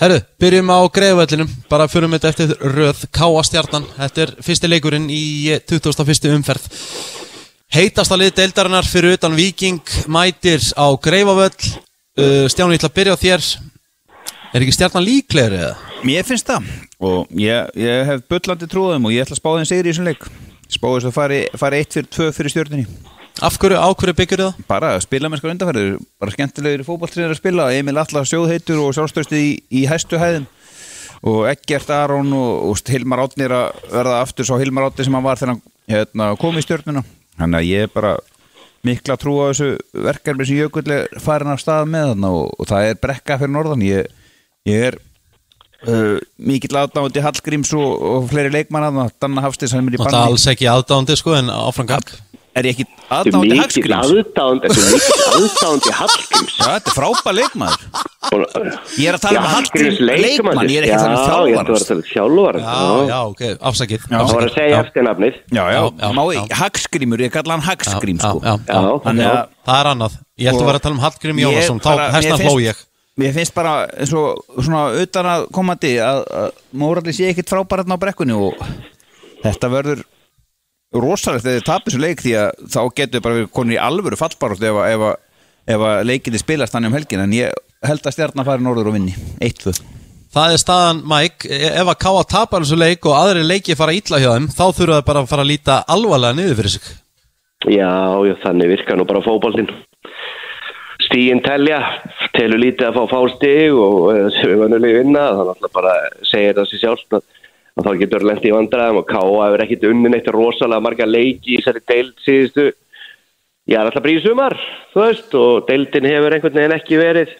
[0.00, 3.86] Herru, byrjum á greiðvellinum Bara förum þetta eftir röð Káa stjarnan.
[3.96, 5.22] Þetta er fyrsti leikurinn í
[5.54, 6.28] eh, 2001.
[6.36, 6.68] umferð.
[7.72, 9.80] Heitasta lið deildarinnar fyrir utan Viking
[10.12, 13.48] Mætir á greifavöll uh, Stjáni, ég ætla að byrja á þér.
[14.54, 15.74] Er ekki stjarnan líklegri eða?
[16.06, 16.70] Mér finnst það.
[17.02, 20.08] Og ég, ég hef bullandi trúðum og ég ætla að spá þeim sigri í þessum
[20.08, 20.30] leik.
[20.70, 22.86] Spá þess að fari, fari eitt fyrir tvö fyrir stjórnini
[23.44, 24.60] Af hverju, á hverju byggur það?
[24.64, 27.66] bara að spila með sko undarferðir bara skemmtilegir fótballtrýnir að spila.
[27.76, 30.46] Emil Allar sjóðheitur og sjálfstöðstu í, í hæstu hæðum.
[31.26, 35.26] Og Eggert Aron og, og Hilmar Átnir að verða aftur svo Hilmar Átnir sem hann
[35.26, 37.02] var þegar hann hérna, kom í stjórnina
[37.36, 38.14] þannig að ég er bara
[38.86, 39.68] mikla trú á þessu
[40.06, 43.52] verkefni sem Jökull er farin af stað með þarna og, og það er brekka fyrir
[43.52, 43.84] norðan.
[43.84, 44.08] Ég,
[44.70, 44.96] ég er
[45.84, 50.14] uh, mikill aðdándi Hallgríms og, og fleiri leikmann að Danna Hafstis hann er í Það
[50.14, 52.16] er alls ekki aðdándi sko en áfram gag
[52.56, 56.54] er ég ekki er aðdándi Hallgríms þetta er mikill aðdánd í Hallgríms.
[56.56, 57.82] Já, þetta er frábær leikmaður
[58.96, 61.52] Ég er að tala um Hallgríms Hallgrím leikmann, ég er ekki að tala um Já,
[61.52, 62.62] ég ætti að tala um þjálfara.
[62.66, 64.06] Já, já, ok, afsakið.
[64.10, 65.38] Það var að segja eftir nafnið.
[65.52, 66.40] Já, já, Já, já, má já.
[66.40, 68.54] ég, kalla hann Já, sko já,
[69.22, 69.36] já.
[69.66, 71.90] Það er annað Ég ætti að vera að tala um Hallgrim Ég Jónasson Þá
[72.26, 72.82] mér hló ég
[73.16, 78.36] Mér finnst bara svona utan að komandi að, að Móralli sé ekkit frábæratna á brekkunni
[78.36, 78.58] og
[79.40, 80.02] þetta verður
[80.94, 84.16] rosalegt þegar þið tapir þessu leik því að þá getur bara verið konur í alvöru
[84.20, 87.52] fallbarátt ef, að- ef, að- ef að leikinni spilast þannig um helgin en ég
[87.86, 89.14] held að stjarnar fari norður og vinni.
[89.40, 89.74] 1-2
[90.36, 91.48] Það er staðan, Mike.
[91.48, 94.64] E- Ef að Káa tapar þessu leik og aðri leiki fara illa hjá þeim Þá
[94.76, 96.88] þurfa það bara að fara að líta alvarlega niður fyrir sig.
[97.72, 97.92] Já,
[98.28, 99.70] já, þannig virkar nú bara fókbóltinn.
[101.06, 101.78] Stíin telja,
[102.36, 105.94] telur lítið að fá fástig og eh, sem við vannulegi vinna, þannig að bara
[106.26, 107.22] segir það sér sjálf
[107.76, 109.22] að þá getur lent í vandræðum og K.A.
[109.46, 112.70] hefur ekkit unnin eitt rosalega marga leiki í þessari deild síðustu.
[113.66, 114.54] Já, alltaf bríð sumar,
[114.92, 117.34] þú veist, og deildin hefur einhvern veginn ekki verið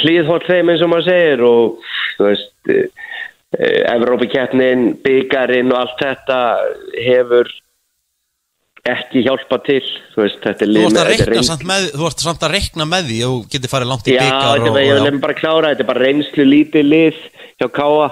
[0.00, 2.70] hlýðhótt þeim eins og maður segir og þú veist
[3.50, 6.38] Evrópikeppnin, byggarinn og allt þetta
[7.02, 7.50] hefur
[8.92, 9.80] ekki hjálpa til
[10.14, 10.84] þú veist, þetta er lið
[11.68, 14.66] með Þú ert samt að reikna með því og getur farið langt í Já, byggar
[14.70, 17.20] er, ég vil bara klára þetta er bara reynslu lítið lið
[17.60, 18.08] hjá Káa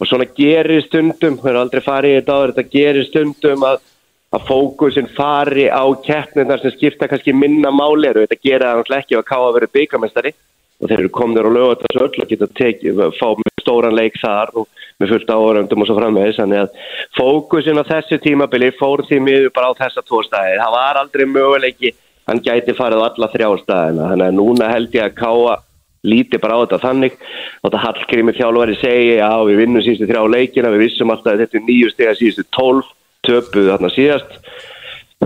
[0.00, 3.82] og svona gerir stundum við erum aldrei farið í þetta áður þetta gerir stundum að,
[4.36, 9.20] að fókusin fari á keppnirnar sem skipta kannski minna máli þetta gera það náttúrulega ekki
[9.20, 10.34] að Káa verið byggamestari
[10.80, 14.18] og þeir eru komnir og lögða þessu öll og geta tekið, fá með stóran leik
[14.20, 16.38] þar og með fullt áhöröndum og svo framvegis.
[16.40, 16.78] Þannig að
[17.18, 21.26] fókusin á þessu tímabili fór því miður bara á þessa tvo staðir það var aldrei
[21.28, 21.92] möguleiki
[22.30, 24.08] hann gæti farið alla þrjá staðina.
[24.12, 25.58] Þannig að núna held ég að Káa
[26.06, 27.18] líti bara á þetta þannig.
[27.60, 31.44] Og þetta Hallgrími þjálfari segi já við vinnum síðustu þrjá leikina við vissum alltaf að
[31.44, 32.92] þetta er nýju stega síðustu tólf
[33.26, 34.38] töpuð þarna síðast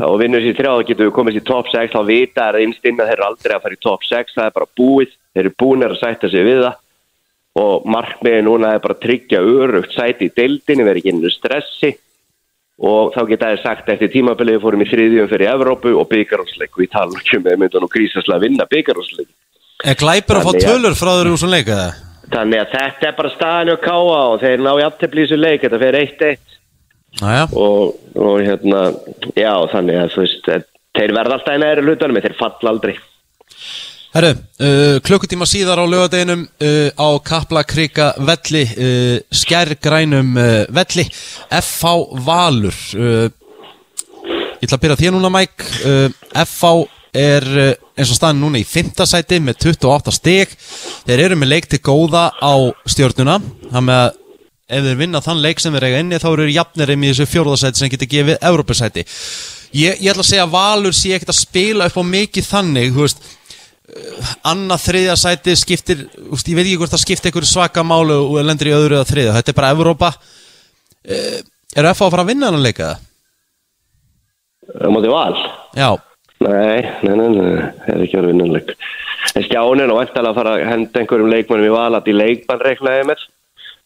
[0.03, 2.99] og vinnum síðustu þrjá getum við komist í top 6 þá vita er einst inn
[2.99, 5.53] að þeir eru aldrei að fara í top 6 það er bara búið, þeir eru
[5.63, 6.81] búinir að sætta sig við það.
[7.55, 11.93] Og markmiði núna er bara að tryggja örugt sæti í deildinni, verið ekki innu stressi.
[12.83, 16.83] Og þá geta ég sagt eftir tímabilið fórum í þriðjum fyrir Evrópu og byggarúsleik og
[16.83, 19.31] ég tala ekki um að mynda nú grísaslega að vinna byggarúsleik
[19.85, 21.87] Er glæpur að fá að- tölur frá þeir úr svona leik eða?
[22.35, 25.79] Þannig að þetta er bara staðan og káa og þeir ná í þessu leik, þetta
[25.79, 26.64] fer 1-1 Næja,
[27.55, 28.87] og, og hérna,
[29.39, 30.49] já þannig að þú veist,
[30.99, 32.95] þeir verða alltaf í næri hlutunum, þeir falla aldrei.
[34.15, 41.07] herru, uh, klukkutíma síðar á lögadeginum uh, á Kaplakrika velli uh, skærgrænum uh, velli
[41.51, 41.95] FH
[42.27, 43.31] Valur uh,
[44.63, 46.69] Ég ætla að byrja þér núna Mike uh, FH
[47.15, 47.45] er
[47.95, 50.55] eins og staðin núna í fymtasæti með 28 stig
[51.07, 52.55] þeir eru með leik til góða á
[52.91, 53.37] stjórnuna
[53.71, 54.17] það með að
[54.65, 57.27] ef þeir vinna þann leik sem þeir eiga inni þá eru þeir jafnir í þessu
[57.29, 61.41] fjórðasæti sem getur gefið Európusæti ég, ég ætla að segja að Valur sé ekkert að
[61.41, 66.65] spila upp á mikið þannig þú veist uh, annað þriðja sæti skiptir úst, ég veit
[66.65, 69.59] ekki hvort það skiptir einhverju svaka málu og lendir í öðru eða þriðja, þetta er
[69.59, 70.11] bara Evrópa.
[71.05, 71.39] Uh,
[71.77, 73.05] er FH að fara að vinna hann að leika það?
[74.81, 75.37] á móti val?
[75.77, 75.91] Já,
[76.45, 77.53] Nei, nei, nei, nei,
[77.85, 78.73] það er ekki verið vinnanleik.
[79.39, 83.07] En stjánin og vantalega að fara að henda einhverjum leikmannum í valat í leikmann reiknaði
[83.09, 83.23] með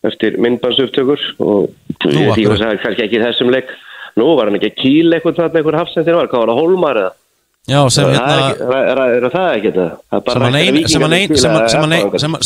[0.07, 1.71] eftir myndbansuptökur og
[2.07, 3.73] Nú, því að kannski ekki í þessum leik.
[4.19, 7.01] Nú var hann ekki að kýla eitthvað þarna einhver hafsendir var, hvað var það, Hólmar
[7.03, 7.17] eða?
[7.69, 9.89] já sem Það er, hérna ekki, er, er, er það ekki þetta?
[10.09, 10.37] Það er bara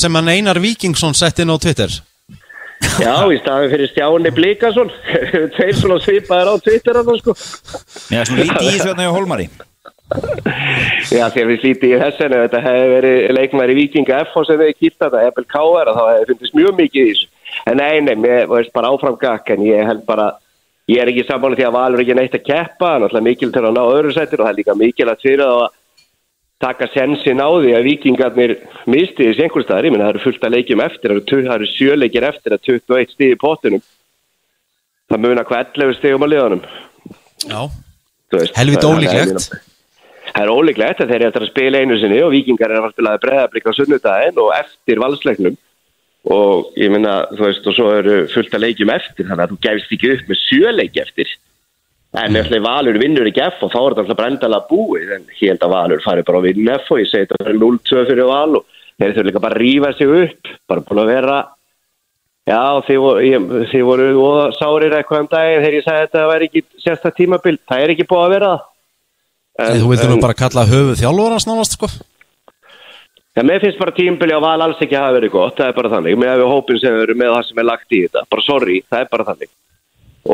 [0.02, 1.94] sem hann, Einar Víkingsson sett inn á Twitter
[2.98, 4.90] Já, í staðin fyrir Stjáni Blíkason
[5.54, 7.34] Tveir svona svipaðir á Twitter að sko.
[8.10, 9.46] Já, svona lítið í þessu hérna hjá Hólmari
[11.16, 14.74] Já, þegar við slítið í þessan ef þetta hefði verið leikmæri Víkinga F sem við
[14.80, 15.92] kýrt þetta, Ebel K.R.
[15.94, 17.30] þá hefði fundist mjög mikið í þessu.
[17.66, 20.30] En nei, nei, mér veist bara áfram gakk en ég held bara,
[20.90, 23.62] ég er ekki sammála því að Valur er ekki neitt að keppa, náttúrulega mikil til
[23.62, 25.78] að ná öðru sættir og það er líka mikil að fyrir það að
[26.62, 28.52] taka sensin á því að Víkingarnir
[28.86, 31.70] misti þessi einhver staðar, ég menn það eru fullt að leikjum eftir, það eru, eru
[31.72, 33.82] sjöleikir eftir að 21 stíð í pottunum.
[35.10, 36.62] Það muna hvað 11 stíðum á liðanum.
[37.42, 37.60] Já,
[38.30, 39.34] Það- ólíklegt.
[39.42, 42.78] það er- er ólíklegt að þeir eru eftir að spila einu sinni og vikingar er
[42.78, 45.56] að fara að spila breðablík á sunnudaginn og eftir valsleiknum
[46.30, 49.62] og ég minna, þú veist, og svo eru fullt að leikjum eftir þannig að þú
[49.66, 51.32] gefst ekki upp með sjöleik eftir.
[52.22, 55.22] En ef þeir valur vinnur ekki F og þá er þetta alltaf brendalega búið en
[55.38, 58.02] ég held að valur fari bara að vinna F og ég segi þetta er 0-2
[58.10, 58.66] fyrir val og
[59.00, 61.38] þeir þurfa líka bara að rífa sig upp bara búin að vera
[62.42, 64.06] Já, þið voru, ég, þið voru
[64.58, 67.92] sárir eitthvað um daginn þegar ég sagði að þetta væri ekki sérsta tímabil, það er
[67.94, 68.52] ekki búið að vera
[69.52, 71.88] þú vildur nú bara kalla höfuð þjálfurans nánast sko
[73.32, 75.76] Já, mér finnst bara tímbili á val alls ekki að hafa verið gott, það er
[75.78, 76.24] bara þannig.
[76.28, 78.22] Að við hópin sem erum með það sem er lagt í þetta.
[78.28, 79.50] Bara sorry, það er bara þannig.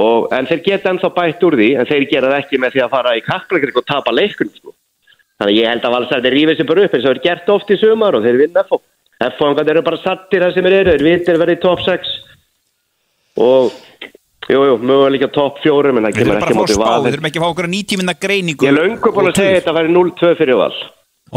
[0.03, 2.83] Og, en þeir geta ennþá bætt úr því, en þeir gera það ekki með því
[2.85, 4.51] að fara í kappleikrik og tapa leikun.
[4.51, 4.75] Sko.
[5.39, 7.71] Þannig að ég held að valsæði rífið sér bara upp eins og er gert oft
[7.71, 8.83] í sumar og þeir vinna FO.
[9.39, 12.15] FO eru bara sattir það sem þeir eru, þeir vitir verið í top 6.
[13.47, 13.81] Og,
[14.51, 17.03] jú, jú, mögulega top 4, menn það kemur ekki að spá, val.
[17.07, 19.75] við þurfum ekki að fá okkur nýtíminna greiningu Ég er löngu búin að segja þetta
[19.77, 20.73] að vera 0-2 fyrir val.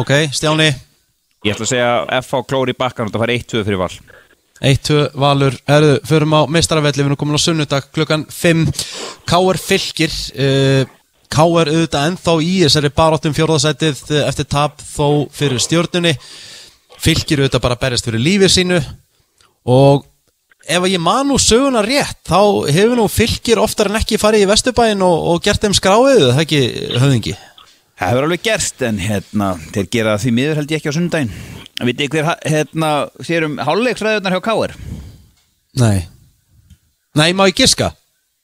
[0.01, 0.73] Ok, Stjáni
[1.41, 3.93] Ég ætla að segja FH klóri bakkan og það fær 1-2 fyrir val.
[4.61, 8.67] 1-2 Valur, herðu, förum á meistaravelli, við erum komin á sunnudag klukkan 5
[9.25, 9.57] K.R.
[9.57, 10.83] fylgir uh,
[11.33, 11.71] K.R.
[11.73, 16.13] auðvitað ennþá í þessari baráttum fjórðasætið uh, eftir tap þó fyrir stjórnunni
[17.01, 18.81] fylgir auðvitað bara berjast fyrir lífið sínu.
[19.65, 20.05] Og
[20.61, 24.51] ef ég man nú söguna rétt þá hefur nú fylgir oftar en ekki farið í
[24.51, 26.61] Vesturbæin og, og gert þeim skráið, það ekki
[27.01, 27.39] höfðingi
[28.01, 31.33] Það hefur alveg gerst en hérna, þeir gera því miður held ég ekki á sundaginn
[31.81, 32.89] Vitið hver hérna,
[33.25, 34.73] sér um hálfleiksræðunar hjá K.R.
[35.81, 35.99] Nei
[37.17, 37.91] Nei, má ég giska?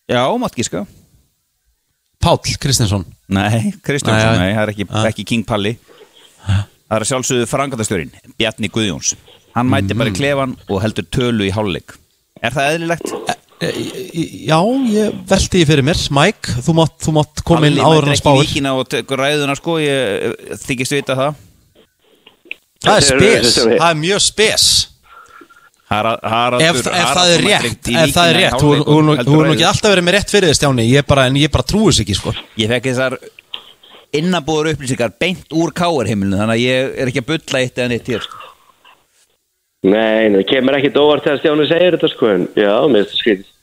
[0.10, 0.86] Já, mátt gíska
[2.22, 5.06] Páll Kristinsson Nei, Kristjánsson, Nei, það er ekki, Ah.
[5.10, 5.74] ekki King Palli
[6.48, 9.16] Það er sjálfsögðu frangandastjórin Bjarni Guðjóns
[9.58, 10.16] Hann mæti bara Mm.
[10.16, 11.98] í klefan og heldur tölu í hálfleik
[12.46, 13.14] Er það eðlilegt?
[13.58, 13.70] E,
[14.46, 14.60] Já,
[14.94, 18.12] ég velti því fyrir mér Mike, þú mátt, þú mátt koma inn áður en mætir
[18.12, 21.40] að ekki spáir líkina og ræðuna sko Ég eh, þykist vita það
[22.86, 24.68] Það er er- spes, er- það er mjög spes
[25.88, 30.18] Ef, það er rétt, ef það er rétt Þú er nú ekki alltaf verið með
[30.18, 32.90] rétt fyrir þið Stjáni Ég bara, en ég bara trúi þess ekki sko Ég fekk
[32.92, 33.18] þessar
[34.18, 36.08] innabúður upplýsingar beint úr K.R.
[36.08, 38.44] heimilinu þannig að ég er ekki að bulla eitt eða neitt hér sko.
[39.86, 43.22] Nei, það kemur ekkit óvart þegar Stjáni segir þetta sko, en já, mér finnst það
[43.22, 43.54] skrítið.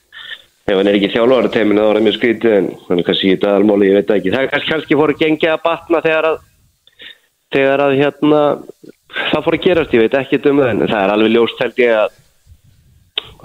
[0.64, 3.32] Ef hann er ekki þjálfara teiminu þá er það mjög skrítið, en hann kannski í
[3.34, 4.30] þetta almóli, ég veit ekki.
[4.32, 6.38] Það kannski, kannski fór að gengja að batna þegar að,
[7.56, 8.42] þegar að hérna,
[9.18, 11.82] það fór að gerast, ég veit ekki um það, en það er alveg ljóst held
[11.82, 12.16] ég að,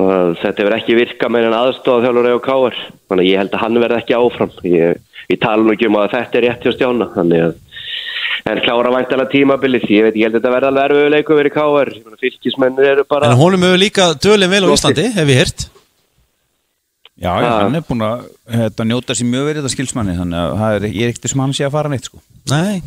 [0.05, 2.79] að þetta verður ekki virka með en aðstofa þjálfara og káar.
[3.09, 4.53] Þannig að ég held að hann verði ekki áfram.
[4.69, 5.01] Ég,
[5.33, 7.57] ég tala nú ekki um að þetta er rétt hjá Stjána, þannig að
[8.49, 11.53] En klára væntalega tímabilið, ég veit, ég held að þetta verða alveg erfiðu leiku verið
[11.57, 11.91] káar.
[12.21, 13.29] Fylkismennir eru bara...
[13.33, 14.69] En honum hefur líka dölinn vel á.
[14.73, 15.67] Íslandi, hef ég hýrt
[17.19, 17.47] Já, Ha.
[17.65, 21.03] hann er búin að hérna, njóta sér mjög verið þetta skilsmanni þannig að er, ég
[21.03, 22.21] er ekkert sem hann sé að fara neitt sko.
[22.47, 22.79] Nei,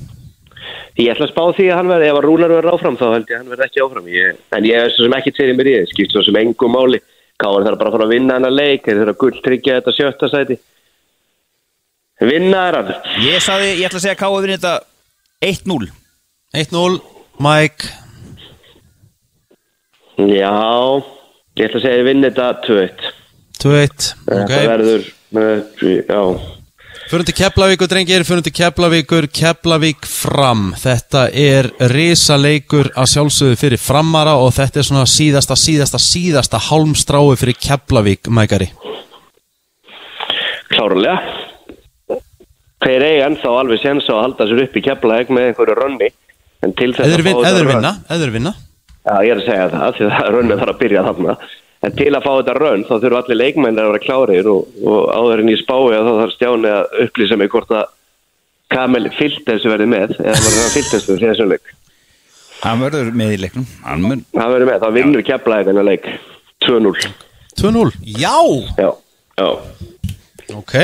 [0.97, 3.29] Ég ætla að spá því að hann verði, ef að Rúnar verður áfram þá held
[3.29, 4.09] ég að hann verði ekki áfram.
[4.13, 6.39] Ég, en ég er svo sem ekki til í mér í þið, skipt svo sem
[6.41, 7.01] engum máli.
[7.41, 9.95] Káar þarf bara að fara að vinna hennar leik, þeir þurfa að gull tryggja þetta
[9.97, 10.57] sjötta sæti.
[12.23, 12.93] Vinna er hann.
[13.25, 14.43] Ég saði, ég ætla að segja að K.R.
[14.45, 14.75] vinni þetta
[15.43, 15.91] 1-0
[16.55, 17.01] 1-0
[17.43, 17.91] Mike
[20.23, 20.55] Já,
[21.59, 23.07] ég ætla að segja að ég vinna þetta 2-1.
[23.63, 25.63] 2-1 Þetta Ok, verður, með,
[26.07, 26.21] já,
[27.13, 30.71] Fyrir til Keflavíkur, drengir, fyrir til Keflavíkur, Keflavík fram.
[30.81, 37.37] Þetta er risaleikur að sjálfsögðu fyrir framara og þetta er svona síðasta, síðasta, síðasta hálmstrái
[37.43, 38.71] fyrir Keflavík, mækari.
[40.73, 41.42] Klárlega.
[42.83, 46.09] Þeir eiga ennþá alveg séns á að halda sér upp í keflaðeg með einhverju rönni.
[46.63, 48.53] En til þess Eður að þetta vinna, eður vinna.
[49.03, 51.37] Já, ég er að segja það, því að rönni þarf að byrja þarna.
[51.83, 54.99] En til að fá þetta rönn þá þurfa allir leikmennir að vera klárir og, og
[55.11, 57.89] áður en ég spái að þá þarf Stjáni að upplýsa mig hvort að
[58.73, 61.73] Kamil Filtens verði með eða var það Filtens fyrir þessum leik.
[62.63, 66.07] Hann verður með í leiknum Hann mun Það verður með, þá vinnur keflaðeg þennan leik
[66.63, 67.11] 2-0.
[67.59, 67.91] 2-0.
[68.07, 68.37] Já!
[68.79, 68.91] Já,
[69.43, 69.49] já.
[70.59, 70.75] Ok.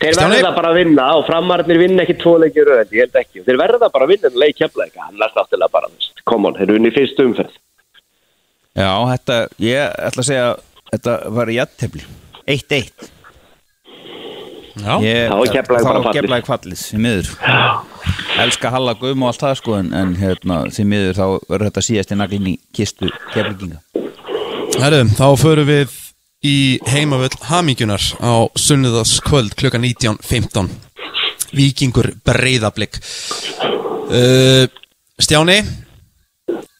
[0.00, 3.42] Þeir verða bara að vinna og framarnir vinna ekki tvo leikir röð, ég held ekki.
[3.46, 5.90] Þeir verða bara að vinna en leik keflaðeg, annars náttúrulega bara,
[6.28, 7.56] come on, þeir eru unni í fyrstu umferð.
[8.76, 10.48] Já, þetta, ég ætla að segja
[10.86, 12.02] Þetta var jættefli
[12.46, 13.06] 1-1
[14.76, 14.92] Já.
[15.00, 16.12] Ég- Þá.
[16.12, 17.30] Keflavík fallið, því miður
[18.44, 21.84] Elska Halla Guðm og allt það sko En, en hérna, því miður þá verður þetta
[21.88, 23.80] síðast í naglinn í kistu keflinginga
[24.76, 25.96] Herru, þá förum við
[26.46, 26.56] í
[26.86, 29.72] heimavöld Hamíkjunar á sunnudaskvöld kl.
[29.74, 30.70] 19.15
[31.56, 34.66] Vikingur breyðablik uh,
[35.18, 35.60] Stjáni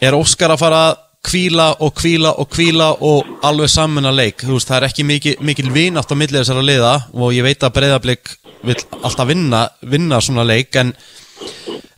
[0.02, 4.44] er Óskar að fara að kvíla og kvíla og kvíla og alveg saman að leik,
[4.44, 7.66] þú veist það er ekki mikil, mikil vinátt á millið þessara liða og ég veit
[7.66, 8.30] að breyðablik
[8.66, 10.92] vil alltaf vinna, vinna svona leik en,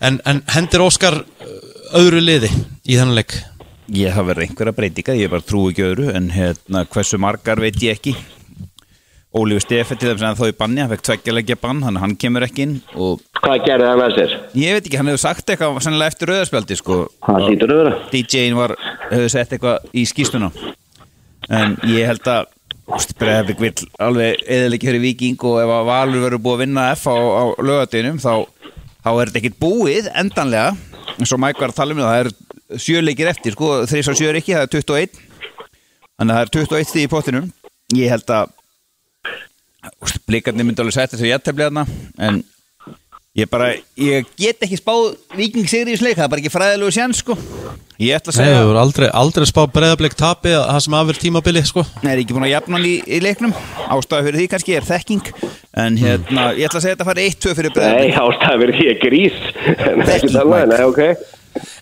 [0.01, 1.55] en, en hendir Óskar uh,
[2.01, 2.53] öðru liði
[2.89, 3.37] í þennan leik?
[3.89, 7.79] Ég hafa verið einhverja breytingar, ég bara trú ekki öðru En hérna, hversu margar veit
[7.81, 8.13] ég ekki
[9.39, 12.75] Ólífur þess að þá í banni Hann fekk tveggjalegja bann, að hann kemur ekki inn
[12.97, 14.35] Og Hvað gerði það með sér?
[14.59, 17.95] ég veit ekki, hann hefur sagt eitthvað Sannlega eftir rauðarspjaldi sko Það lítur að vera.
[18.13, 20.51] DJ-in hefur sett eitthvað í skýstuna
[21.49, 22.49] en ég held að
[23.21, 27.05] Breðabrik vill alveg eðalegi fyrir Viking og ef að Valur verður búið að vinna F
[27.09, 28.33] á, á lögadeinum þá,
[29.05, 30.71] þá er þetta ekkit búið endanlega
[31.19, 32.31] eins og Mike var að tala um það, það er
[32.77, 35.25] sjöleikir eftir sko, þrís og sjö er ekki, það er 21
[36.19, 37.51] þannig að það er 21 stíð í pottinum.
[37.97, 38.55] Ég held að
[40.29, 41.85] blikarnir myndi alveg setja þessu jættefli þarna
[42.29, 42.43] en
[43.39, 46.97] ég bara, ég get ekki spáð Viking sigri í sleik, það er bara ekki fræðilegu
[46.97, 47.39] sjans sko.
[47.99, 50.97] Ég ætla að Nei, segja þú voru aldrei, aldrei spá breyðablík tapi að það sem
[50.99, 51.83] afur tímabili, sko.
[52.05, 53.55] Nei, er ekki búin að jafna hann í, í leiknum?
[53.89, 55.33] Ástæða fyrir því kannski er þekking
[55.79, 58.79] En hérna, ég ætla að segja þetta að fara 1-2 fyrir Nei, Breiðablik ástæði verið
[58.79, 59.43] því að grís.
[59.89, 61.03] En ekki Þekking, nei, ok.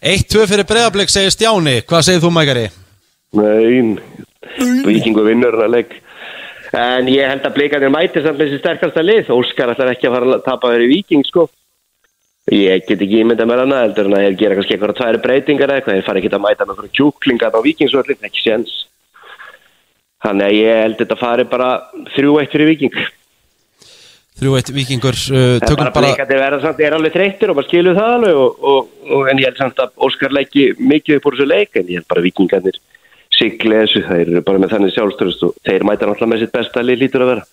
[0.00, 1.78] 1-2 fyrir breyðablík, segir Stjáni.
[1.88, 2.66] Hvað segir þú, Mækari?
[3.36, 3.98] Nei,
[4.86, 5.94] vikingu vinnur að leik.
[6.76, 9.30] En ég held að blikarnir mæti samt með þessi sterkasta lið.
[9.34, 11.46] Óskar ætlar ekki að fara að tapa verið viking, sko.
[12.52, 15.72] Ég get ekki ímynda með hana heldur en að ég gera kannski eitthvað tværi breytingar
[15.72, 15.96] eða eitthvað.
[15.98, 18.74] Ég fara ekki að mæta með eitthvað kjúklingar á vikingsvöldin, ekki séns.
[20.26, 21.70] Þannig að ég held þetta fari bara
[22.14, 23.00] 3-1 fyrir viking.
[24.36, 26.10] 3-1 vikingur, uh, er tökum bara bara...
[26.10, 29.40] blikarnir verða samt, er alveg þreyttir og maður skilur það alveg og, og, og, en
[29.40, 32.24] ég held samt að Óskar leiki mikið upp úr þessu leik en ég held bara
[32.26, 32.80] vikingarnir
[33.36, 36.84] sigli þessu, þeir eru bara með þannig sjálfstöðust og þeir mæta náttúrulega með sitt besta
[36.84, 37.46] lítur að vera.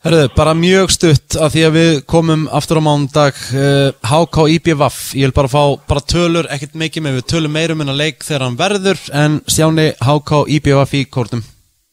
[0.00, 5.00] Herðu, bara mjög stutt að því að við komum aftur á mándag uh, HK IBVF,
[5.20, 8.24] ég vil bara fá bara tölur, ekkert mikið með við tölum meirum en að leik
[8.24, 11.44] þegar hann verður en Stjáni HK IBVF í kórnum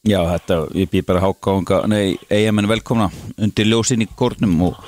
[0.08, 3.10] Já, þetta, ég býð bara hákáunga Nei, eigamenn velkomna.
[3.36, 4.78] Undir ljósinn í kórnum og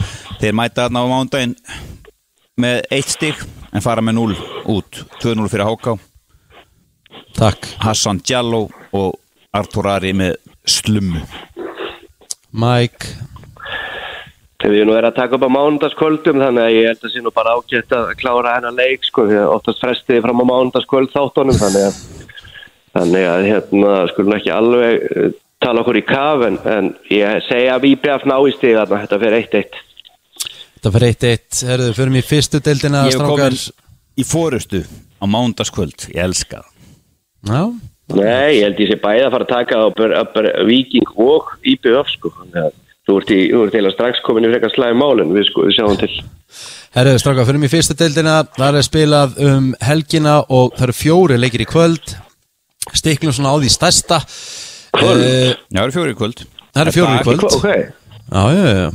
[0.41, 1.57] þeir mæta þarna á mándaginn
[2.61, 3.43] með eitt stig
[3.75, 4.39] en fara með 0
[4.73, 5.03] út.
[5.21, 5.99] 2-0 fyrir háká.
[7.37, 7.69] Takk.
[7.85, 9.19] Hassan Djallo og
[9.53, 11.21] Artur Ari með slummu.
[12.57, 13.13] Mike.
[14.61, 17.13] Þegar við erum nú verið að taka upp á mánudagskvöldum þannig að ég held að
[17.13, 20.51] sé nú bara ágætt að klára hennar leik sko, því að oftast frestiði fram á
[20.51, 22.01] mánudagskvöld þáttunum þannig að,
[22.97, 25.29] þannig að hérna skulum ekki alveg uh,
[25.61, 29.39] tala okkur í kaf en, en ég segja að IBF ná í þarna, þetta fyrir
[29.45, 29.79] 1-1
[30.81, 33.57] Þetta fyrir 1-1, herðu, fyrir mér fyrstu deildina Ég hef strákar.
[33.61, 34.83] komin í fórustu
[35.21, 36.77] á mándaskvöld, ég elska það.
[37.51, 37.63] Já,
[38.11, 42.09] Nei, ég held ég sé bæði að fara að taka á ber, Viking og IBF
[42.17, 42.33] sko.
[42.41, 42.79] Þannig að
[43.11, 45.77] Þú ert, í, þú ert eiginlega strax komin í frekar slæði málun við, sko, við
[45.79, 46.11] sjáum til.
[46.95, 48.35] Herðu, strákar, fyrir mér fyrstu deildina.
[48.55, 52.13] Það er spilað um helgina og það eru fjóri leikir í kvöld
[52.99, 54.19] stiklum svona á því stærsta.
[54.97, 55.23] Kvöld?
[55.23, 56.43] uh, Já, það eru fjóri í kvöld.
[56.71, 57.47] Það eru fjórir í kvöld.
[57.51, 57.71] Ok,
[58.31, 58.91] Já, já, já.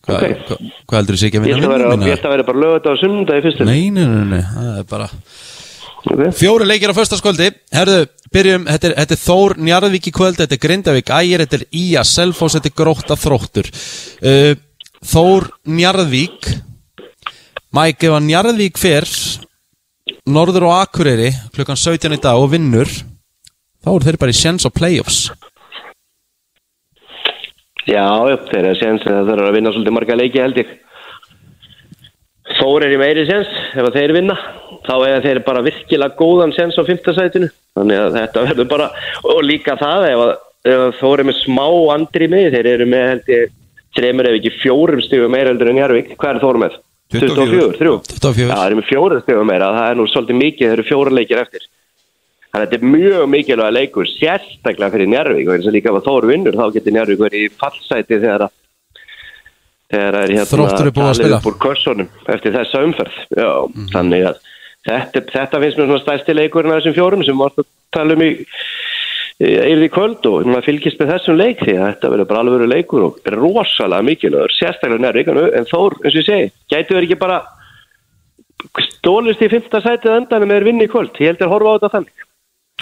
[0.00, 0.22] Hva, Ok.
[0.48, 0.56] hva,
[0.88, 1.56] Hvað heldur þú sé ekki að vinna
[2.08, 4.86] ég ætla að vera bara lögut á sunnundagi fyrst Nei, nei, nei, nei, það er
[4.88, 5.08] bara
[6.06, 6.30] okay.
[6.38, 7.98] Fjóri leikir á föstaskvöldi Herðu,
[8.32, 11.66] byrjum, þetta er, þetta er Þór Njarðvík í kvöld Þetta er Grindavík Ægir, þetta er
[11.82, 13.70] Ía Selfoss, þetta er Grótta Þróttur.
[14.24, 14.54] Uh,
[15.10, 16.50] Þór Njarðvík.
[17.76, 19.06] Mike, ef að Njarðvík fer
[20.30, 24.66] Norður og Akureyri klukkan 17 í dag og vinnur þá eru þeir bara í sjens
[24.66, 25.30] á playoffs
[27.88, 30.74] Já, já, þeir eru séns að þeir eru að vinna svolítið marga leiki held ég.
[32.60, 34.36] Þór er í meiri séns ef þeir vinna.
[34.84, 37.48] Þá er þeir bara virkilega góðan séns á fymtasætinu.
[37.78, 38.90] Þannig að þetta verður bara,
[39.24, 40.22] og líka það ef
[40.70, 43.54] ef Þór er með smá andri með, þeir eru með held ég
[43.96, 46.14] þreymur ef ekki fjórum stigum meira heldur en Jarvík.
[46.20, 46.78] Hvað er Þór með?
[47.10, 47.92] 24, 3.
[48.06, 48.46] 24.
[48.46, 51.14] Já, það eru með fjórum stigum meira, það er nú svolítið mikið, þeir eru fjóra
[51.16, 51.66] leikir eftir.
[52.50, 56.00] Þannig að þetta er mjög mikilvæg leikur, sérstaklega fyrir Njarvík og eins og líka ef
[56.00, 58.56] að Þór vinnur þá getur Njarvík verið í fallsæti þegar að
[59.90, 60.68] þegar það er hérna
[61.10, 63.18] er að kössunum eftir þessa umferð.
[63.34, 63.50] Já,
[63.94, 64.40] þannig að
[64.86, 68.24] þetta, þetta finnst mér svona stærsti leikurinn af þessum fjórum sem varst að tala um
[68.24, 68.30] í
[69.40, 73.04] því kvöld og maður fylgist með þessum leik því að þetta verður bara alveg leikur
[73.06, 77.20] og er rosalega mikilvægur, sérstaklega Njarvík en Þór, eins og ég segi, gætu verið ekki
[77.22, 77.38] bara
[78.84, 81.92] stólist í fymta sætið endanum með vinni í kvöld, ég held að horfa á þetta
[81.94, 82.26] þannig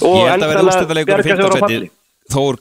[0.02, 1.78] og Ég held að vera úrstæðarleikur í bjarga sér á 15 falli.
[1.78, 2.58] seti Þór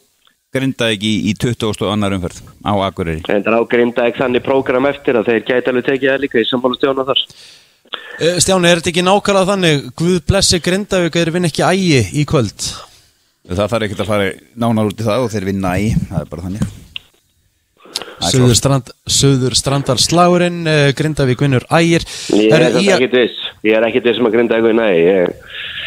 [0.58, 1.72] grindaði ekki í 20.
[1.82, 5.48] og annar umferð á Akureyri En það er ágrinda ekki þannig prógram eftir að þeir
[5.50, 7.24] gæti alveg tekið það líka í sammálu stjóna þar.
[8.18, 12.26] Eh, Stjáni, er þetta ekki nákvæmlega þannig Guð blessi Grindavík eða vinn ekki ægi í
[12.30, 12.70] kvöld
[13.48, 14.28] Það þarf ekkert að fara
[14.60, 16.76] nánar út í það og þeir vinna í það er bara þannig er
[18.28, 23.38] Suður, strand, Suður strandar slagurinn uh, Grindavík vinnur ægir Ég er að- ekkit viss.
[23.66, 24.96] Ég er ekkit viss um að grinda eitthvað, nei.
[25.06, 25.32] Ég,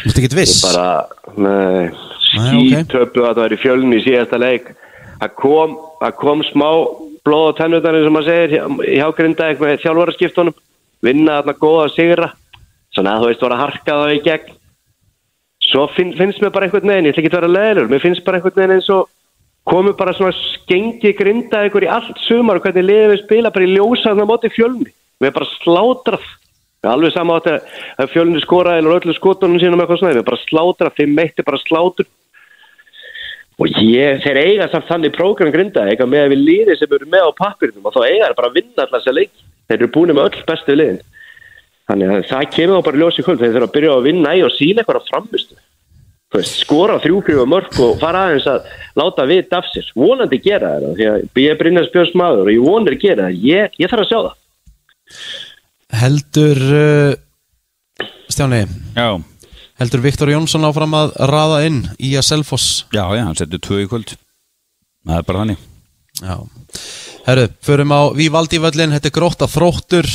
[0.01, 0.85] Þú ert ekki ég viss bara,
[1.37, 2.47] Nei, ok.
[2.47, 4.71] skítöpu að það var í fjölni í síðasta leik.
[5.21, 6.67] Það kom, það kom smá
[7.27, 8.63] blóð á tennutanum sem maður segir hjá,
[8.97, 10.57] hjá grinda eitthvað með þjálfaraskiptunum.
[11.05, 12.31] Vinna þarna góða sigra.
[12.95, 14.55] Svona að þú veist, var að harka það í gegn.
[15.71, 18.23] Svo finn, finnst mér bara einhvern veginn, ég ætla ekki að vera leðilur, mér finnst
[18.25, 19.07] bara einhvern veginn eins og
[19.69, 23.67] komu bara svona skengi grinda ykkur í allt sumar og hvernig liðið við spila bara
[23.67, 24.89] í ljósaðna móti fjölni.
[25.21, 26.25] Við erum bara slátrað.
[26.81, 30.15] Við erum alveg sama átt að að fjölni skoraði eller öllu skotunum sínum eitthvað svona.
[30.15, 32.09] Við erum bara slátrað, þeim meitti bara slátur.
[33.61, 37.09] Og ég, þeir eiga samt þannig prógram grinda, eitthvað með að við liðið sem eru
[37.13, 39.43] með á pappirnum og þá eiga þeir bara að vinna alltaf þessa leik.
[39.69, 41.01] Þeir eru búin með öll bestu liðin.
[41.91, 43.93] Þannig að það kemur þá bara í ljós í kvöld þegar þeir þurfa að byrja
[43.97, 45.57] að vinna í og síla eitthvað á framistu.
[46.31, 48.69] Þú veist, skora þrjú fjóða mörg og fara aðeins að
[49.01, 49.89] láta vita af sér.
[49.99, 53.41] Vonandi gera það því að ég er Brynjar Björns maður og ég vonir gera það.
[53.49, 54.37] Ég, ég þarf að sjá það.
[55.91, 57.13] Heldur uh,
[58.31, 58.63] Stjáni
[58.95, 59.19] Já,
[59.81, 63.83] Heldur Viktor Jónsson áfram að raða inn í að Selfoss já, já, hann setur tvö
[63.83, 65.67] í kvöld Það er bara þannig
[66.21, 66.35] Já
[67.27, 70.07] Herru, förum á Vívaldi völlin Þetta er grótta þróttur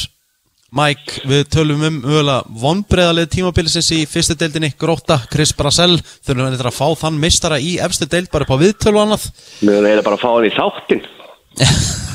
[0.77, 4.69] Mike, við tölum um mögulega vonbreiðalið tímabilisins í fyrstu deildinni.
[4.77, 5.97] Grótta, Chris Brassell
[6.27, 9.29] þurfum við að fá þann mistara í efstu deild bara upp á viðtölu annað?
[9.65, 11.07] Mér er eiginlega bara að fá hann í þáttinn.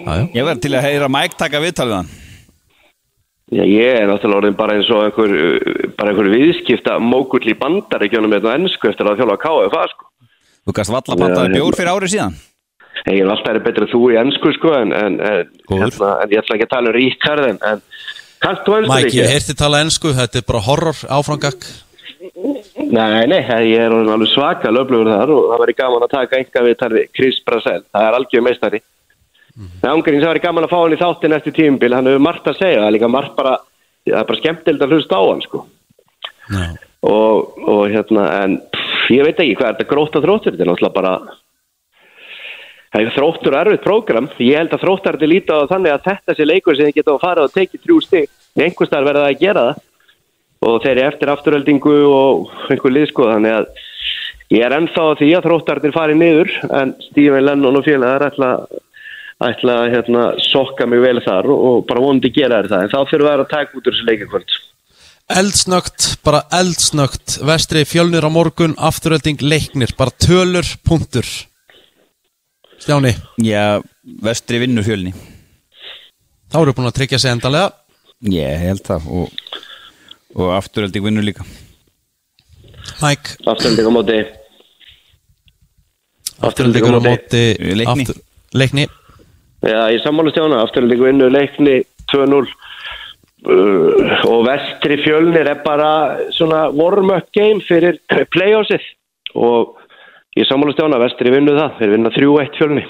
[0.00, 0.22] Já, já.
[0.32, 2.06] Ég verð til að heyra Mike taka viðtalið hann.
[3.52, 7.56] Já, ég er náttúrulega orðin bara eins og einhver, uh, bara einhver viðskipta mókull í
[7.60, 10.08] bandaríkjónum með þetta ennsku eftir að þjóla að káa það, sko.
[10.64, 12.38] Þú gast valla pantaði Já, bjór fyrir árið síðan
[13.08, 16.42] Ég er alltaf betur en þú í ennsku, sko, en, en, en, hérna, en ég
[16.42, 17.84] ætla ekki að tala um Ríkard, en, en
[18.44, 21.70] kannst þú ennsku Mike, ég heyrti tala ennsku, þetta er bara horror áframgak
[22.20, 23.40] Nei, nei,
[23.70, 27.04] ég er alveg svaka löflugur þar og það væri gaman að taka einhver við tarfi
[27.16, 28.80] Chris Brassell, það er algjör meistari.
[29.80, 32.50] Það ángurinn sem væri gaman að fá hann í þáttin eftir tímubil, hann hefur margt
[32.50, 33.54] að segja það er líka margt bara,
[34.08, 35.62] það er bara skemmtild að hlusta á hann sko.
[37.10, 40.70] Og, og hérna, en pff, ég veit ekki hvað er þetta gróta þróttur, þetta er
[40.72, 41.14] náttúrulega bara
[42.90, 46.08] það er þróttur og erfitt prógram, ég held að þróttar þetta líta á þannig að
[46.08, 49.22] þetta sé leikur sem þið geta að fara og tekið þrjú stig, einhvers staðar verða
[49.24, 49.86] það að gera það.
[50.60, 53.68] Og þeir eru eftir afturöldingu og einhver liðskoð þannig að
[54.52, 58.50] ég er ennþá á því að þróttarnir fari niður en Stífin Lennon og félagar ætla,
[59.46, 62.82] ætla að hérna, sokka mig vel þar og, bara vonandi gera það.
[62.82, 64.58] En þá fyrir við að taka út úr þessu leikakvöld.
[65.30, 71.30] Eldsnögt, bara eldsnögt Vestri fjölnir á morgun, afturölding leiknir, bara tölur, punktur
[72.80, 73.14] Stjáni?
[73.44, 73.82] Já,
[74.24, 75.12] vestri vinnur fjölni
[76.50, 77.70] Þá eru búin að tryggja sig endalega
[78.28, 79.30] Ég held það og,
[80.36, 81.46] og afturölding vinnur líka.
[83.00, 84.18] Mike, afturölding á móti.
[86.44, 87.44] Afturöldingur á móti.
[87.80, 88.04] Leikni.
[88.04, 88.20] aftur,
[88.52, 88.84] Leikni?
[89.64, 91.78] Já, ég sammála stjána, afturöldingu vinnu leikni
[92.12, 95.90] 2-0 uh, og vestri fjölnir er bara
[96.36, 98.02] svona warm-up game fyrir
[98.36, 98.84] playoffsið.
[99.32, 99.79] Og
[100.38, 102.84] ég sammála stjána, vestri vinnu það þeir vinna 3-1 fjölni.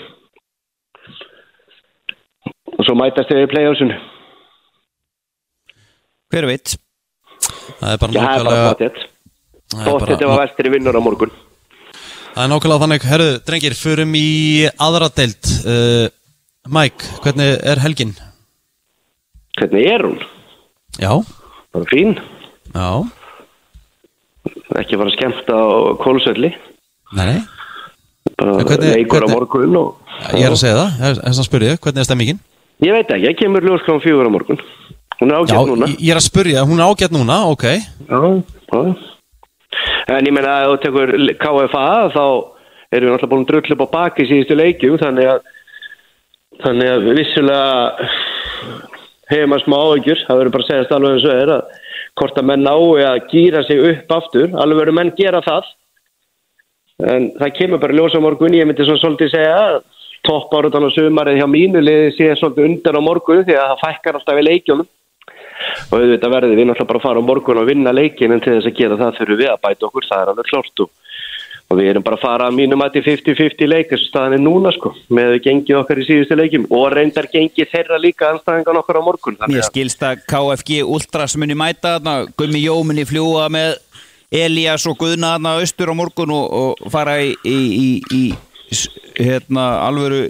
[2.77, 3.99] Og svo mætast þeir í playoffsinu.
[6.31, 6.77] Hver veit?
[7.81, 8.71] Það er bara bara nákvæmlega
[9.71, 11.33] ef bara- að vestri vinnur á morgun.
[12.35, 14.29] Það er nákvæmlega þannig, herru, drengir, förum í
[14.79, 15.55] aðra deild.
[15.67, 16.09] Uh,
[16.69, 18.15] Mike, hvernig er helgin?
[19.61, 20.21] hvernig er hún?
[21.01, 21.13] Já,
[21.73, 22.17] bara fín,
[22.75, 22.89] já,
[24.81, 25.69] ekki fara að skemmta á
[26.01, 26.51] kólusölli
[27.17, 27.41] nei,
[28.39, 29.97] bara leikur á morgun og
[30.37, 32.41] Ég er að segja það, þess að spyrja, hvernig er stemmingin?
[32.85, 34.61] Ég veit ekki, ég kemur ljósklán fjögur á morgun.
[35.21, 35.89] Hún er ágætt núna.
[35.97, 37.65] ég er að spyrja, hún er ágætt núna, ok.
[37.65, 38.21] Já,
[38.73, 38.83] já.
[40.11, 42.25] En ég meina að þú tekur KFA þá
[42.91, 45.41] erum við náttúrulega búin drull upp á baki síðustu leikjum þannig að
[46.65, 48.09] þannig að vissulega
[49.31, 50.25] hefur maður smá áhyggjur.
[50.27, 51.77] Það verður bara að segja alveg eins og er að
[52.21, 54.49] hvort að menn nái að gýra sig upp aftur.
[54.59, 55.71] Alveg verður menn gera það
[57.09, 59.81] en það kemur bara ljósa morgun ég myndi svona svolítið segja að
[60.27, 63.85] topp árutan á sumarið hjá mínu liði sé svolítið undan á morgun því að það
[63.85, 64.89] fækkar alltaf í leikjunum.
[65.91, 68.57] Og auðvitað verði við náttúrulega bara að fara á morgun og vinna leikin en til
[68.57, 70.91] þess að gera það þurfum við að bæta okkur, það er alveg klart og,
[71.71, 74.43] og við erum bara að fara að mínum að til 50-50 leik þessu staðan er
[74.45, 79.01] núna sko með gengið okkar í síðustu leikim og reyndar gengið þeirra líka anstæðingan okkar
[79.01, 83.05] á morgun Mér þannig að skilst að KFG Ultras muni mæta þarna, Gummi Jó muni
[83.09, 83.77] fljúa með
[84.31, 87.89] Elías og Guðna þarna austur á morgun og, og fara í, í, í,
[88.23, 88.25] í
[89.19, 90.29] hérna, alvöru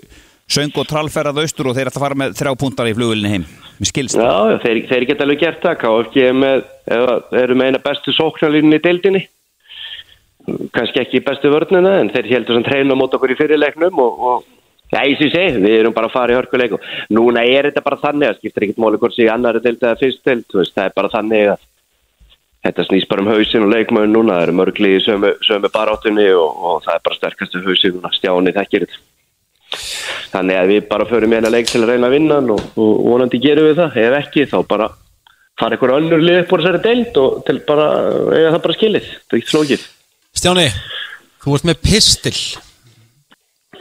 [0.51, 3.45] söng og trallferðað austur og þeir ætla að fara með þrjá púntar í flugvölinni heim.
[3.81, 5.77] Já, þeir, þeir geta alveg gert það.
[5.83, 6.65] KFG er með,
[6.97, 9.23] eða, eru með eina bestu sóknarlínni í deildinni.
[10.75, 14.49] Kannski ekki bestu vörnina en þeir heldur sem treyna mót okkur í fyrirleiknum og, og
[14.91, 17.85] já, ég sé segi, við erum bara að fara í hörkuleik og núna er þetta
[17.85, 20.89] bara þannig að skiptir ekkit máli hvort sé í annari deild eða fyrst veist, það
[20.89, 21.69] er bara þannig að
[22.65, 26.27] þetta snýst bara um hausin og leikmöðun núna, það eru mörgli í sömu, sömu baráttunni
[26.37, 29.07] og, og það er bara sterkastu hausin núna, stjáni þekkir þetta.
[30.31, 33.05] Þannig að við bara förum í eina leik til að reyna að vinna og, og
[33.07, 34.91] vonandi gerum við það, ef ekki þá bara
[35.61, 37.87] fara einhver önnur lið upp úr þessari deild og til bara,
[38.35, 39.09] eiga það bara skilið.
[39.21, 39.87] Það er ekki flókið.
[40.41, 40.67] Stjáni,
[41.45, 42.37] þú ert með pistil.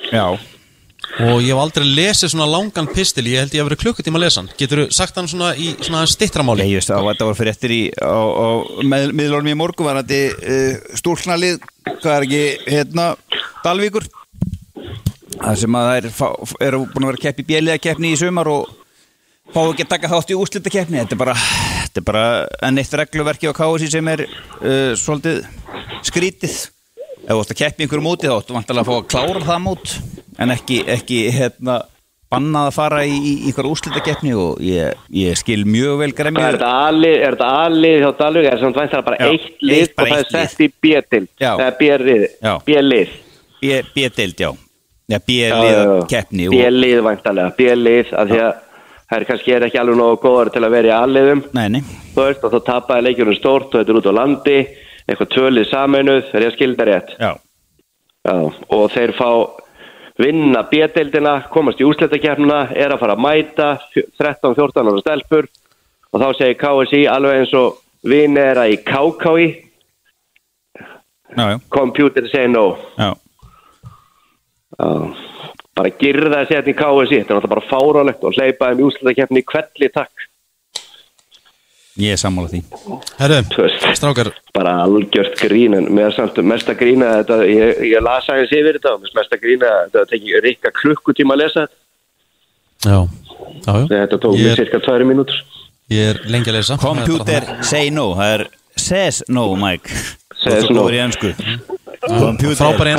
[0.10, 0.26] Já.
[1.20, 4.24] Og ég hef aldrei lesið svona langan pistil ég held ég að vera klukkutíma að
[4.24, 4.51] lesa hann.
[4.59, 6.63] Getur þú sagt hann svona í svona stittраmáli?
[6.63, 7.82] Nei, ég veist að þetta var fyrir eftir í
[8.88, 11.59] með, miðlunum í morgun var þetta uh, stúlknalið,
[11.99, 13.09] hvað er ekki hérna,
[13.65, 14.07] Dalvíkur.
[15.39, 18.20] Það sem að þær fá- eru búin að vera að keppi í bjeliða keppni í
[18.20, 18.72] sumar og
[19.53, 21.36] fá ekki að taka þátt í úslita keppni þetta er bara,
[21.86, 22.24] þetta er bara
[22.67, 25.43] enn eitt regluverki á KSI sem er uh, svolítið
[26.07, 26.57] skrítið.
[27.20, 29.61] Ef þú ætti að keppi einhverju móti þá áttu vantilega að fá að klára það
[29.67, 29.91] mót
[30.40, 31.80] en ekki, ekki hérna
[32.30, 36.12] bannað að fara í, í, í einhverju úslita keppni og ég, ég skil mjög vel
[36.18, 36.58] gremja Er
[37.34, 40.10] þetta alið hjá Dalvik er samt vænt það bara Já, eitt lið eitt- og bara
[40.10, 40.70] það er eitt sett í
[41.58, 42.26] það er B-lið.
[42.70, 43.14] B-lið.
[44.38, 44.50] Já.
[45.10, 45.18] Já,
[46.54, 48.52] B-lið væntalega, B-lið af því að
[49.10, 50.96] það er kannski er ekki alveg nógu góður til að vera í
[52.30, 54.60] veist og þá tapaði leikjunum stórt og þetta er út á landi.
[55.10, 57.16] Eitthvað tvölið sameinuð er ég að skilda rétt?
[57.18, 57.32] Já.
[58.30, 58.36] Já,
[58.78, 59.30] og þeir fá
[60.20, 65.47] vinna B-deildina, komast í úsletakefnuna er að fara að mæta 13-14 ára stelpur.
[66.09, 69.47] Og þá segir KSI alveg eins og vini er að í KKI
[71.70, 72.78] computer say no.
[72.97, 73.13] Já.
[74.80, 74.89] Já,
[75.80, 79.47] bara girða að setja í KSI þetta er náttúrulega bara fárálegt og í úsletakefni í
[79.47, 80.29] kvelli takk
[82.00, 82.62] Ég er sammála því.
[83.20, 84.32] Herru, strákar.
[84.56, 88.95] bara algjört grín en með samt mesta grína þetta, ég, ég las aðeins yfir þetta
[88.95, 91.68] og mesta grína þetta tekið rikka klukkutíma að lesa.
[91.68, 91.80] Þetta
[92.80, 93.08] Já,
[93.66, 93.88] já, já.
[93.91, 95.41] Þetta tók mér er, cirka tværi mínútur.
[95.91, 96.78] Ég er lengi að lesa.
[96.80, 98.45] Computer say no, það er
[98.80, 99.91] says no, Mike.
[100.39, 100.80] Says no.
[100.80, 101.34] góður í ennsku
[102.10, 102.93] Frábæri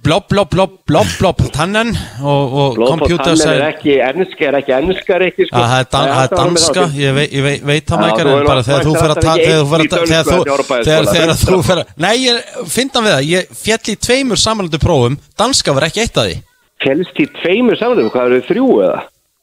[0.00, 1.90] blott, blott, blott, blott, blott, tannen
[2.22, 5.56] og, tannen er ekki ennska, er ekki ennskar ekki sko.
[5.60, 8.86] að það er er danska, ég veit, ég veit, veit það mækar en bara þegar
[8.86, 12.34] þú fer að þegar þú fer að þegar þú fer að nei, ég
[12.76, 16.30] finn það við það, ég fjall í tveimur samanlöndu prófum, danska var ekki eitt af
[16.30, 16.36] því.
[16.80, 19.00] Félst í tveimur samanum, hvað eru þrjú eða?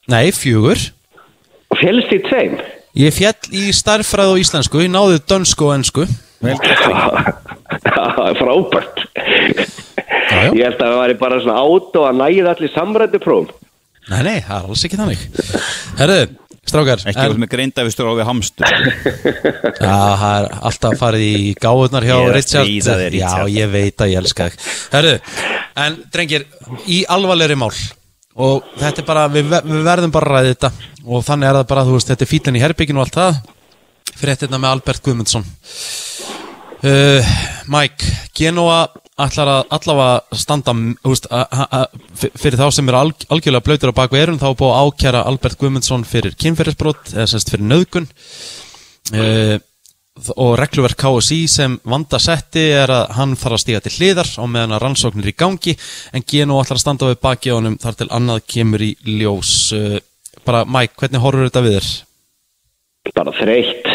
[0.07, 0.79] nei, fjögur.
[1.77, 2.55] Félst í tveim?
[2.97, 5.77] Ég fjall í starffræð og íslensku, ég náði dönsku og
[6.45, 6.75] Mike.
[7.97, 8.99] Það er frábært
[10.27, 10.49] Já, já.
[10.53, 13.47] Ég held að það væri bara svona át og að næða allir samrættu prófum
[14.11, 15.23] nei, nei, það er alls ekki þannig
[15.97, 16.17] herru,
[16.67, 22.07] strákar Ekki verið með greindafistur á við hamstur Já, það er alltaf farið í gáðunar
[22.07, 22.69] hjá Ég er að Richard.
[22.69, 23.47] stríða þér, Richard.
[23.47, 24.67] Já, ég veit að ég elska þig.
[24.93, 25.13] Herru,
[25.87, 26.47] en drengir,
[26.85, 27.71] í alvarlegri mál
[28.37, 30.71] og þetta er bara, við, við verðum bara að ræða þetta.
[31.07, 33.41] Og þannig er það bara, þú veist, þetta er fílinn í herbygginu og allt það.
[34.17, 35.49] Fyrir þetta með Albert Guðmundsson.
[36.85, 37.35] Uh,
[37.73, 38.85] Mike, Genoa
[39.17, 40.73] ætlar að allavega standa
[41.05, 44.51] veist, a, a, a, fyrir þá sem eru alg, algjörlega blöytur á baku erun þá
[44.51, 48.05] er búið að ákjæra Albert Guðmundsson fyrir kynferðisbrot eða semst fyrir nöðgun
[49.17, 49.55] uh,
[50.35, 54.43] og regluverk KSI sem vanda setti er að hann þarf að stíga til hliðar á
[54.45, 55.77] meðan að rannsóknir í gangi
[56.13, 59.55] en Geno ætlar að standa við baki á honum þar til annað kemur í ljós
[59.77, 59.97] uh,
[60.47, 61.89] bara Mike, hvernig horfur þetta við þér?
[63.15, 63.89] Bara þreytt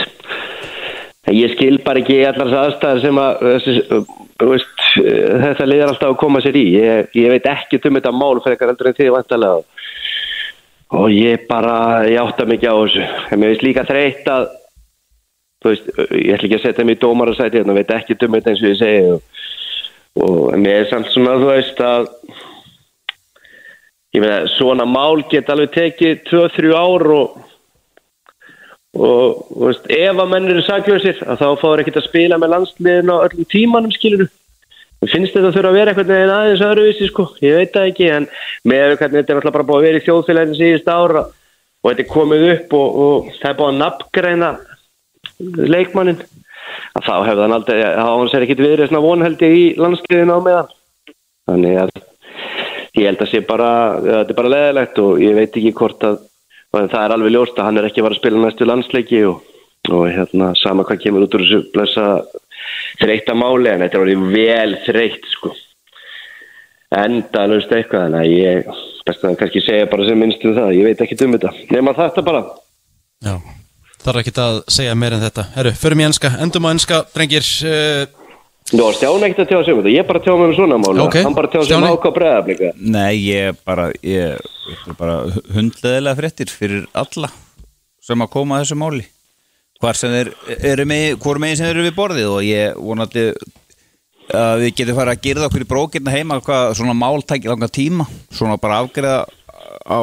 [1.32, 6.12] ég skil bara ekki allar þess aðstæðar sem að uh, þú veist, þetta liðar alltaf
[6.12, 6.64] að koma sér í.
[6.76, 9.60] Ég, ég veit ekki um þetta mál fyrir eitthvað heldur en þið vantarlega.
[11.02, 11.76] Og ég bara,
[12.10, 13.04] ég átta mikið á þessu.
[13.30, 14.50] En mér veist líka þreytt að,
[15.62, 18.36] þú veist, ég ætla ekki að setja mig í dómarasæti, en ég veit ekki um
[18.36, 19.12] þetta eins og ég segi.
[19.12, 19.46] Og,
[20.26, 22.10] og en mér er samt svona, þú veist, að,
[24.16, 27.40] ég veit að svona mál geta alveg tekið 2-3 ár og
[28.92, 32.50] og þú veist, ef að menn eru saklausir að þá fáður ekkert að spila með
[32.52, 34.26] landsliðin á öllum tímanum skiluru
[35.10, 38.10] finnst þetta að þurfa að vera eitthvað en aðeins öðruvísi sko, ég veit það ekki
[38.14, 38.26] en
[38.68, 42.04] með hvernig þetta er alltaf bara búið að vera í þjóðfélaginu síðust ára og þetta
[42.04, 44.50] er komið upp og, og það er búið að nafngreina
[45.40, 46.20] leikmannin
[46.96, 50.40] að þá hefði hann aldrei, þá hans er ekkit viðrið svona vonhaldi í landsliðinu á
[50.46, 50.74] meðan.
[51.50, 51.94] Þannig að
[52.98, 53.70] ég held að sé bara,
[54.04, 56.20] þetta er bara leðilegt og ég veit ekki hvort að
[56.72, 59.42] það er alveg ljóst að hann er ekki var að spila næstu landsleiki og,
[59.92, 62.06] og hérna sama hvað kemur út úr þessu blessa
[63.00, 65.52] þreytta máli en þetta er verið vel þreytt sko.
[66.92, 68.72] Enda lögst eitthvað þannig að ég
[69.06, 71.52] best að kannski segja bara sem minnst um það, ég veit ekki um þetta.
[71.72, 72.42] Nema þetta bara.
[73.22, 73.34] Já,
[74.04, 75.44] þarf ekki að segja meir en þetta.
[75.56, 78.02] Herru, förum í enska, endum á enska, drengir uh,
[78.72, 81.00] Nú, Stján ekkert að tjóða sig um þetta, ég bara tjóða mig um svona máli
[81.02, 81.96] Ok, hann bara tjóða sig um Stjáni.
[81.96, 85.16] ákvað breðaflika Nei, ég bara, ég, ég er bara
[85.52, 87.28] hundleðilega fréttir fyrir alla
[88.06, 89.04] sem að koma að þessu máli.
[89.82, 90.30] Hvar sem þeir
[90.72, 93.26] eru með, hvor megin sem þeir eru við borðið og ég vonandi
[94.32, 97.68] að við getum farið að gerða okkur í brókirna heima hvað svona mál tækir langa
[97.70, 99.24] tíma, svona bara afgreða
[99.84, 100.00] á,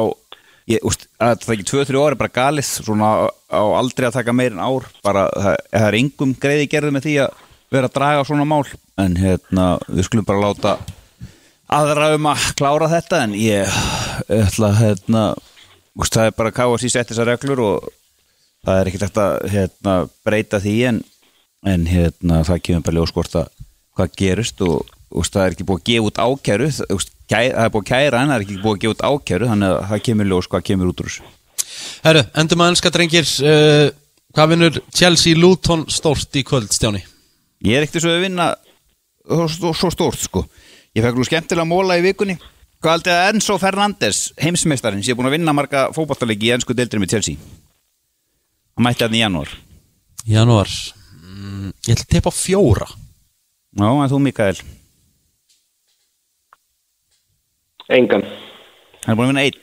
[0.70, 3.14] ég, úst, að það ekki 2-3 ári bara galið, svona á,
[3.50, 7.06] á aldrei að taka meir en ár, bara það, það er engum greiði gerði með
[7.06, 8.64] því að vera að draga svona mál,
[9.00, 10.76] en hérna við skulum bara láta
[11.70, 13.80] aðra um að klára þetta en ég
[14.26, 15.24] ætla hérna
[15.98, 17.90] úst, það er bara KSI sett þessar reglur og
[18.66, 19.96] það er ekkert eftir að hérna,
[20.26, 21.02] breyta því en,
[21.66, 23.52] en hérna, það kemur bara ljóskort að
[23.96, 27.64] hvað gerist og úst, það er ekki búið að gefa út ákæru úst, kæ, það
[27.64, 29.88] er búið að kæra en það er ekki búið að gefa út ákæru þannig að
[29.90, 31.28] það kemur ljós hvað kemur út úr þessu.
[32.04, 33.88] Herru, endum á enska, drengir uh,
[34.30, 37.00] Hvað vinnur Chelsea Luton stórt í kvöld, Stjáni?
[37.66, 38.52] Ég er ekkert svo að vinna
[39.50, 40.44] svo, svo stórt sko.
[40.94, 42.36] Ég fekk nú skemmtilega móla í vikunni.
[42.80, 46.76] Hvað aldrei að Enzo Fernandes, heimsmeistarinn sem er búin að vinna marga fótballtalegi í ennsku
[46.78, 47.42] deildri með Chelsea?
[48.78, 49.50] Hann mætti hann í janúar.
[50.30, 50.70] Janúar.
[51.26, 52.86] Mm, Ég ætla að teipa á fjóra.
[53.74, 54.62] Já, en þú Mikael
[57.96, 58.24] engan.
[59.04, 59.58] Hann er búin að vinna einn.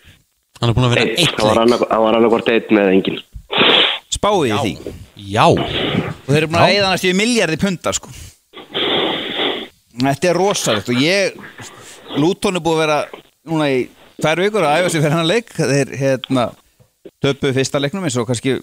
[0.61, 1.17] Hann er búin að vera Einn.
[1.21, 3.19] eitt hann var annað- hann var annarkvort einn með engin
[4.09, 4.93] Spáið í því?
[5.35, 8.09] Já, Og þeir eru búin að eða næstu í miljardi punta sko.
[9.97, 11.37] Þetta er rosalegt og ég
[12.17, 12.97] Lúton er búið að vera
[13.47, 13.83] núna í
[14.21, 15.51] tvær vikur að æfa sig fyrir hennar leik.
[15.53, 16.45] Þeir hérna
[17.23, 18.57] töpu fyrsta leiknum eins og kannski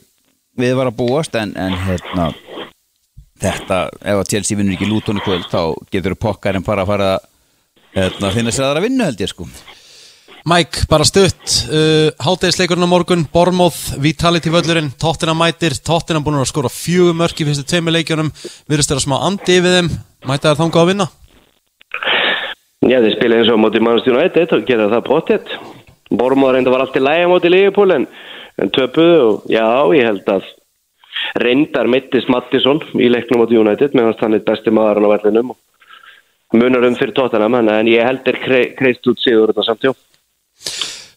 [0.58, 2.32] við var að búast en, en hérna
[3.42, 6.90] þetta, ef að Chelsea vinnur ekki Lúton í kvöld þá getur pokkar en bara að
[6.92, 7.24] fara að
[7.94, 9.48] hérna, finna sér aðra vinnu held ég sko.
[10.44, 11.40] Mike, bara stutt.
[11.72, 15.72] Uh, Hátegisleikurinn á morgun, Bormóð Vitality völlurinn, Tottenham mætir.
[15.80, 18.28] Tottenham búin að skora fjögur mörk í fyrstu tveimur leikjunum.
[18.68, 19.88] Virðist þeirra smá andi yfir þeim.
[20.28, 21.06] Mæta þær þangað að vinna?
[22.84, 25.56] Já, þeir spila eins og móti mannstjónu 1 og gera það pottet.
[26.12, 28.06] Bormóður reynda var allt í lægi á móti Liverpool en,
[28.60, 29.64] en töpuðu og já,
[29.96, 30.50] ég held að
[31.40, 35.54] reyndar mittist Mattisson í leiknum móti United meðan hann er besti maðurinn á vellinum.
[35.54, 35.60] og
[36.54, 38.40] munar um fyrir tóttanam en ég held er
[38.78, 39.94] kreist út síður þetta samt, já.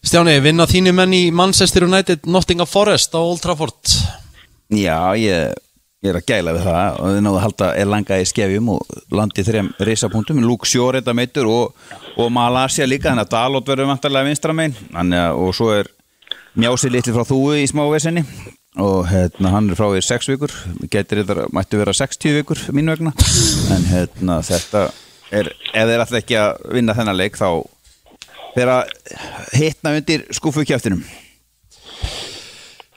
[0.08, 3.96] Stjáni, vinna þínu menn í Manchester United Nottingham Forest á Old Trafford?
[4.72, 5.52] Já, ég,
[6.04, 8.72] ég er að gæla við það og þið náðu að halda er langa í skefjum
[8.74, 13.72] og landi þrejum reisapunktum Luke Shaw reynda meitur og, og Malaysia líka þannig að Dalot
[13.72, 14.78] verður vantarlega vinstra megin.
[14.94, 15.92] Þannig að og svo er
[16.58, 18.24] Mjási litli frá þúi í smávesinni
[18.82, 20.54] og hérna hann er frá í sex vikur.
[20.90, 23.12] Getur þetta, mættu vera 60 vikur mín vegna.
[23.74, 24.88] En hérna þetta
[25.30, 27.48] er, ef þeir ætla ekki að vinna þennan leik þá
[28.54, 28.78] þeirra
[29.56, 31.02] hitna undir skúfukjæftinum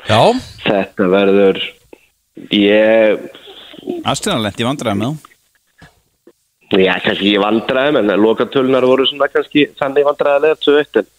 [0.10, 0.22] Já,
[0.66, 1.60] Þetta verður,
[2.56, 3.28] ég,
[4.02, 5.12] Aðstæðanlegt í vandræðum með
[6.72, 11.10] þú já, kannski ég vandræðum en lokatölunar voru svona kannski þannig vandræðilega 2-1 en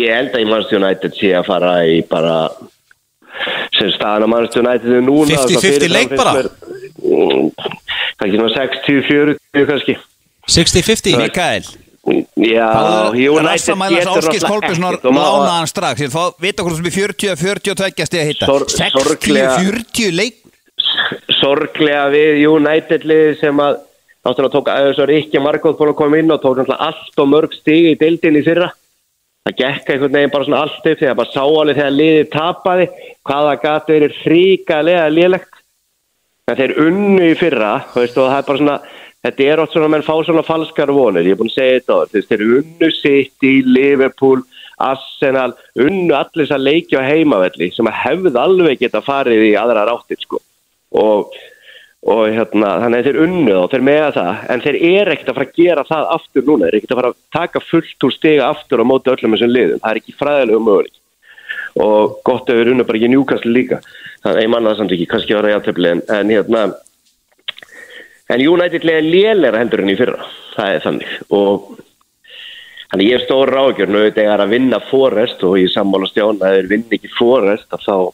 [0.00, 2.36] ég held að í mannstjónu United sé að fara í bara
[3.78, 6.44] sem staðan á mannstjónu United er núna 50-50 leik bara?
[7.00, 7.48] Mm,
[8.20, 9.96] kannski svona 60-40 kannski
[10.50, 11.62] 60-50 Mikael.
[12.40, 12.66] Já,
[13.12, 16.00] United getur Áskis og maður- lána hann strax?
[16.00, 20.36] Ég fá vita hvort sem er 40-42 stið að hitta Sor- sorglega- 60-40 leik
[21.40, 23.78] sorglega við United liði sem að
[24.26, 27.28] náttúrulega tók að þessar ekki margóð búin að koma inn og tók náttúrulega allt og
[27.30, 28.70] mörg stig í deildin í fyrra.
[29.48, 32.88] Það gekk einhvern veginn bara svona allt upp þegar bara sá alveg þegar liðið tapaði
[33.28, 35.52] hvaða gati verið hríkalega lélegt.
[36.48, 38.80] En þeir unnu í fyrra veist, og það er bara svona
[39.26, 41.28] þetta er oft svona, menn fá svona falskar vonir.
[41.28, 44.42] Ég er búin að segja þetta á þess, þeir unnu City, Liverpool,
[44.80, 49.54] Arsenal unnu allir þess að leikja á heimavelli sem að hefði alveg geta farið í
[49.60, 50.40] aðra ráttir sko.
[50.96, 51.34] Og,
[52.08, 55.38] og hérna, þannig að þeir unnu og þeir meða það, en þeir er ekkert að
[55.40, 58.16] fara að gera það aftur núna, þeir er ekkert að fara að taka fullt úr
[58.16, 60.96] stiga aftur á móti öllum þessum liðum, það er ekki fræðilega möguleik
[61.80, 63.78] og gott að við unnu bara ekki njúkastli líka.
[64.24, 66.62] Þannig að ég manna það samt ekki, kannski var það játtöfli en, en hérna
[68.30, 70.26] en United lega lélera heldur en í fyrra.
[70.54, 71.12] Það er þannig.
[71.34, 71.68] Og
[72.90, 76.40] þannig ég er stór ráðgjörn og þetta er að vinna Forrest og ég sammála stjón
[76.40, 78.10] að þeir vinna ekki Forrest þá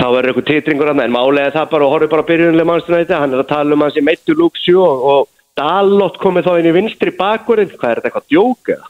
[0.00, 3.34] þá verður eitthvað titringur en málega það bara og horfið bara byrjunlega mannstuna þetta hann
[3.34, 6.72] er að tala um hans í meittu lúksjú og, og Dalot komið þá inn í
[6.76, 8.86] vinstri bakurinn hvað er þetta eitthvað djók eða?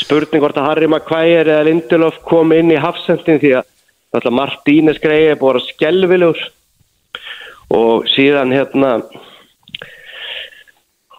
[0.00, 3.66] spurning hvort að Harry Maguire eða Lindelof kom inn í hafsendin því að
[4.18, 6.40] alltaf Martínez greiði er bara skelvilegur
[7.70, 8.96] og síðan hérna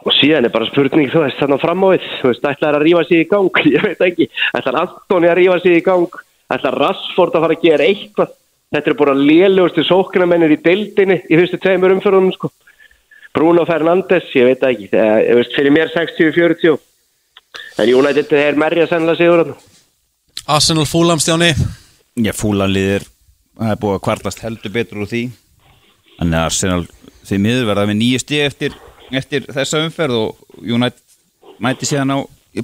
[0.02, 2.06] og síðan er bara spurning þú veist þannig fram á við.
[2.22, 3.62] Þú veist ætlaði að rífa sig í gang?
[3.76, 4.28] Ég veit ekki,
[4.58, 6.22] ætlaði Antoni að rífa sig í gang?
[6.52, 8.38] Ætlaði Rassford að fara að gera eitthvað?
[8.72, 12.52] Þetta er bara lélugustu sóknarmennir í deildinni í fyrstu tveimur umförunum sko.
[13.36, 14.88] Bruno Fernandes, ég veit ekki.
[14.92, 16.80] Það, ég veist fyrir mér 60-40
[17.82, 19.58] en United er merja sennilega sigur þarna.
[20.52, 21.52] Arsenal Fulham stjáni?
[22.20, 23.06] Já, fúlanliðir
[23.60, 25.24] það er búið að kvartast heldur betur úr því
[26.22, 26.84] Þannig að Arsenal
[27.26, 28.76] því miður verða með nýju stíð eftir,
[29.10, 32.18] eftir þessa umferð og United mæti síðan á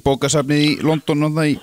[0.04, 1.56] bókasafnið í London og það í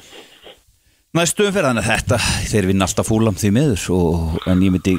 [1.16, 1.70] næstu umferð.
[1.70, 2.20] Þannig að þetta,
[2.52, 4.98] þeir vinna alltaf fúlam því miður og, en ég myndi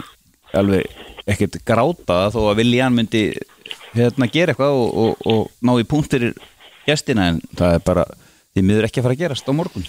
[0.57, 3.27] alveg ekkert gráta þó að Viljan myndi
[3.97, 6.31] hérna gera eitthvað og, og, og ná í punktir
[6.87, 8.07] gestina en það er bara
[8.55, 9.89] því miður ekki að fara að gerast á morgun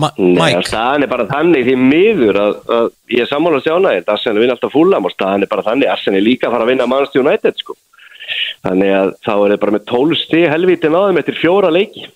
[0.00, 4.14] Ma Nei, staðan er bara þannig því miður að, að ég er sammála stjána þetta
[4.14, 5.90] Arsenal vinna alltaf fúlam og staðan er bara þannig.
[5.92, 7.76] Arsenal er líka að fara að vinna Manchester United sko.
[8.64, 12.06] þannig að þá er það bara með 12 stig helvítin á þeim eftir fjóra leiki.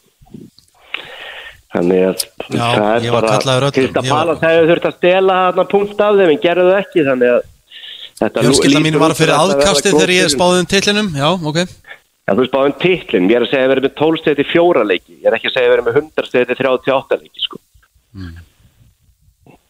[1.74, 2.20] Þannig að
[2.54, 3.74] Já, það er bara kallaður öllum.
[3.74, 6.82] Krista Ég var- Palas hefur þurft að stela þarna punkt af þeim en gerðu það
[6.84, 7.42] ekki þannig að
[8.44, 11.08] fjölskylda mín var fyrir að aðkastið þegar ég spáði um titlinum.
[11.18, 11.58] Já, ok.
[12.24, 14.46] Já, þú spáði um titlin, ég er að segja að erum með 12 stegi til
[14.48, 17.42] fjóra leiki, ég er ekki að segja að erum með 100 stegi til 38 leiki
[17.42, 17.58] sko.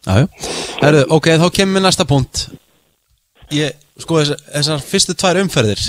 [0.05, 0.29] Jájú,
[0.83, 2.45] herru, ok, þá kemur við næsta punkt.
[3.53, 5.81] Ég, sko, þessar, þessar fyrstu tvær umferðir.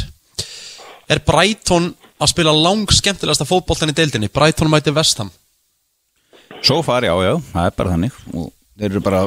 [1.13, 4.33] Er Brighton að spila lang skemmtilegasta fótboltan í deildinni?
[4.33, 5.29] Brighton mæti Vestham
[6.65, 8.17] Svo far, já, já, það er bara þannig.
[8.33, 8.49] Og
[8.79, 9.23] þeir eru bara,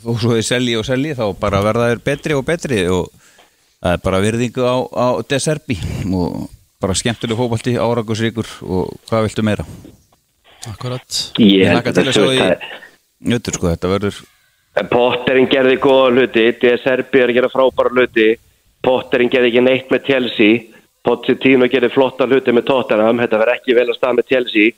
[0.00, 3.10] þó svo þeir selji og selji þá bara verða þeir betri og betri og
[3.80, 5.76] það er bara virðingu á, á Deserbi
[6.14, 6.46] og
[6.80, 9.66] bara skemmtileg fótbolti, árangusríkur og hvað viltu meira?
[10.68, 12.68] Akkurat Ég held að að í er
[13.30, 14.20] Jötur, sko, þetta verður
[14.90, 18.28] Potterinn gerði góða hluti, DSRB er að gera frábæra hluti,
[18.84, 20.60] Potterinn gerði ekki neitt með Chelsea,
[21.04, 24.72] Pochettino gerði flotta hluti með Tottenham, þetta verði ekki vel að stað með Chelsea.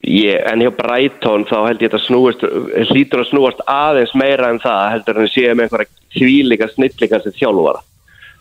[0.00, 2.44] Ég, en hjá Brighton þá held ég þetta snúist,
[2.92, 7.20] hlýtur að snúast aðeins meira en það heldur en að séu með einhverja þvílíka snillíka
[7.24, 7.82] sem þjálfara.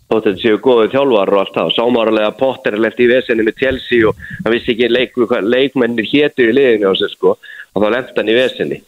[0.10, 1.74] Þótt þetta séu góðu þjálfar og allt það.
[1.76, 6.48] Sámárulega Potter er left í vesenni með Chelsea og hann vissi ekki leik, leikmennir hétu
[6.48, 8.80] í liðinu á sig sko og þá lefði hann í vesenni.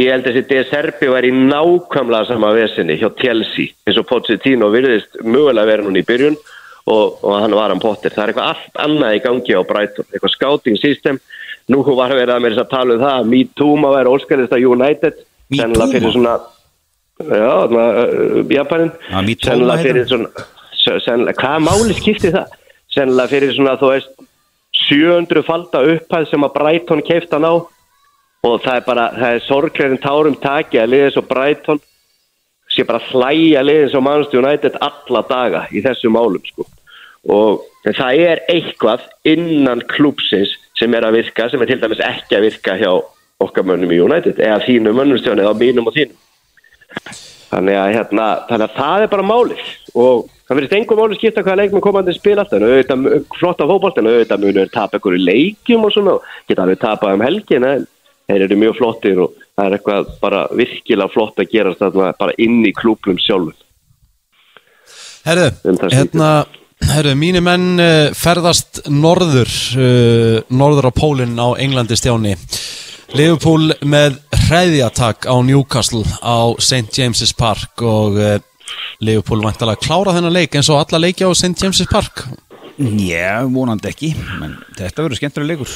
[0.00, 4.68] Ég held að þessi DSRB var í nákvæmlega sama vesenni hjá Chelsea eins og Pochettino
[4.72, 8.12] virðist mögulega vera núna í byrjun og, og hann var hann Potter.
[8.12, 11.20] Það er eitthvað allt annað í gangi á Brighton, eitthvað scouting system.
[11.72, 14.68] Nú var verið að mér að tala um það, Me Too má vera óskalist að
[14.74, 15.68] United, Me
[17.28, 18.90] já, uh, Japanin,
[19.42, 20.46] sennilega fyrir svona,
[20.80, 22.56] sennilega, hvaða máli skipti það?
[22.90, 24.16] Sennilega fyrir svona, þú veist,
[24.88, 27.54] 700 falda upphæð sem að Brighton keifta hann á.
[28.40, 31.80] Og það er bara, það er sorglegin tárum taki að liðið svo Brighton
[32.70, 36.66] sé bara hlæja liðið svo Manchester United alla daga í þessu málum sko.
[37.28, 42.38] og það er eitthvað innan klúpsins sem er að virka, sem er til dæmis ekki
[42.38, 42.92] að virka hjá
[43.44, 46.16] okkar mönnum í United eða þínum mönnumstjóni eða mínum og þínum
[47.50, 49.64] þannig að, hérna, þannig að það er bara málið.
[49.94, 54.10] Og það verður engum máli skipta hvaða leikmenn komandi spil alltaf en auðvitað flotta fótboltin
[54.10, 56.18] auðvitað munur tapa ykkur í leikjum og svona
[56.50, 57.88] geta alveg tapað um helgin en
[58.30, 62.38] þeir eru mjög flottir og það er eitthvað bara virkilega flott að gera þarna bara
[62.42, 63.58] inn í klúplum sjálfum.
[65.26, 66.30] Herru, Um hérna
[66.80, 72.32] Herru, mínir menn uh, ferðast norður uh, norður á pólinn á Englandi stjáni
[73.16, 76.86] Liverpool með hræðjatak á Newcastle á St.
[76.94, 78.36] James's Park og uh,
[79.02, 81.56] Liverpool vantalega klára þennan leik eins og alla leiki á St.
[81.58, 82.24] James's Park
[82.78, 85.74] Já, vonandi ekki menn þetta verður skemmtilega leikur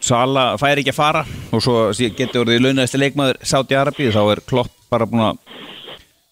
[0.00, 4.42] Sala fær ekki að fara og svo getur orðið launaðist leikmaður Sáti Arabi þá er
[4.48, 5.38] Klopp bara búin að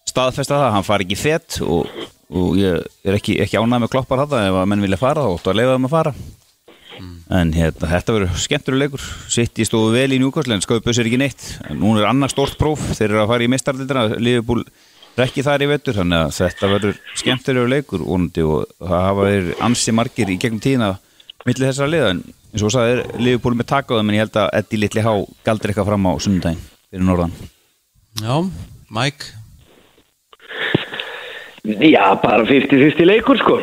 [0.09, 1.87] staðfesta það, hann fari ekki í fett og,
[2.33, 5.35] og ég er ekki, ekki ánægð með kloppar þetta ef að menn vilja fara þá
[5.35, 6.13] óttu að leiða þeim að fara
[7.29, 9.03] en hérna, þetta verður skemmtur leikur.
[9.29, 11.43] Sitt í stóðu vel í Newcastle en sköpu sér ekki neitt.
[11.69, 12.81] Núna er annars stórt próf.
[12.97, 14.63] Þeir eru að fara í mistardildina Liverpool
[15.19, 19.49] rekki þar í vettur þannig að þetta verður skemmtur leikur vonandi, og það hafa þeir
[19.67, 20.93] ansi margir í gegnum tíðina
[21.45, 22.13] millir þessara liða.
[22.15, 22.23] En
[22.53, 25.13] eins og það er Liverpool með takaðum en ég held að Eddie Littli Há
[25.45, 27.35] galdir eitthvað fram á sunnudaginn fyrir norðan.
[28.23, 28.35] Já,
[28.89, 29.35] Mike?
[31.69, 33.59] Já, bara 50-50 leikur sko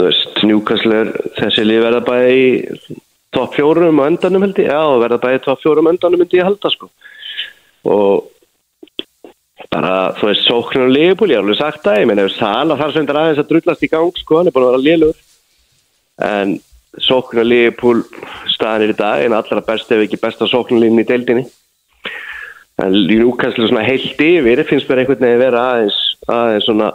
[0.00, 2.44] Þú veist, Newcastle er þessi lið verða bæði í
[3.36, 6.36] topp fjórum og endanum held ég, já, verða bæði í topp fjórum og endanum held
[6.38, 6.88] ég halda sko.
[7.84, 8.30] Og
[9.74, 12.94] bara, þú veist, sóknir og liðbúl, ég har alveg sagt það, ég meina, Sala þar
[12.94, 15.20] sem þetta aðeins að drullast í gang sko, hann er búin að vera liðlur
[16.30, 16.56] en
[17.10, 18.00] sóknir og liðbúl
[18.54, 21.44] staðanir í dag, en allra best ef ekki besta sóknarlífin í deildinni.
[22.80, 26.94] En Newcastle svona heilt yfir finnst mér einhvern veginn vera aðeins, aðeins svona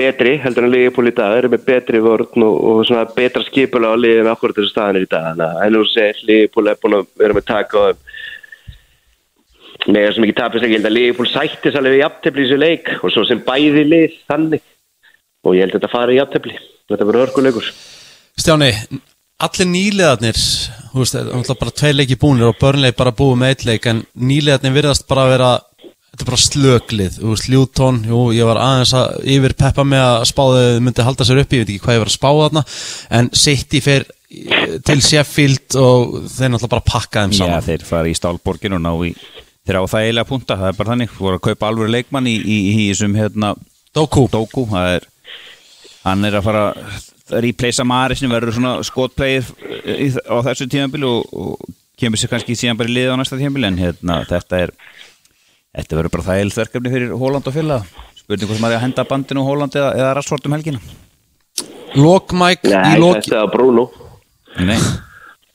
[0.00, 3.94] betri heldur en Liverpool í dag, eru með betri vörn og, og svona betra skipulega
[3.94, 7.06] á liðinu akkurat þessu staðanir í dag, þannig að ennú segir Liverpool er búin að
[7.22, 8.02] vera með taka og
[9.86, 12.60] með þessum ekki tapist ekki, ég held að Liverpool sættis alveg í jafntefli í þessu
[12.60, 14.66] leik og svo sem bæði lið þannig.
[15.40, 16.58] Og ég held að þetta fari í jafntefli.
[16.90, 17.70] Þetta verður hörkuleikur
[18.40, 18.70] Stjáni,
[19.44, 23.52] allir nýlegaðnir þú veist, það er bara tvei leiki búinir og börnleik bara búið með
[23.54, 25.50] eitt leik en nýlegaðnir virðast bara vera
[26.10, 30.06] þetta er bara slöglið, þú veist, Ljútón jú, ég var aðeins að yfir peppa með
[30.06, 32.64] að spáðið myndi halda sér upp, ég veit ekki hvað ég var að spáða þarna,
[33.20, 34.08] en City fer
[34.86, 37.64] til Sheffield og þeir náttúrulega bara pakka þeim Já, saman.
[37.66, 39.12] þeir fara í Stálborgin og ná í
[39.66, 42.36] þeir á það eiginlega punta, það er bara þannig voru að kaupa alveg leikmann í,
[42.38, 43.54] í, í þessum hérna,
[43.94, 45.08] Doku, Doku, það er
[46.04, 49.50] hann er að fara að replacea Marisni, verður svona skotplayið
[50.26, 53.68] á þessu tímabili og, og kemur sér kannski síðan bara í liða á næsta tímabili
[53.68, 54.72] en hérna, þetta er
[55.76, 57.78] þetta verður bara þægild verkefni fyrir Hóland og fylga
[58.18, 60.80] spurning hvort maður er að henda bandinu Hóland eða, eða Rassvort um helgina?
[61.98, 63.86] Lokmæk í Nei, loki, þetta er Bruno.
[64.62, 64.78] Nei,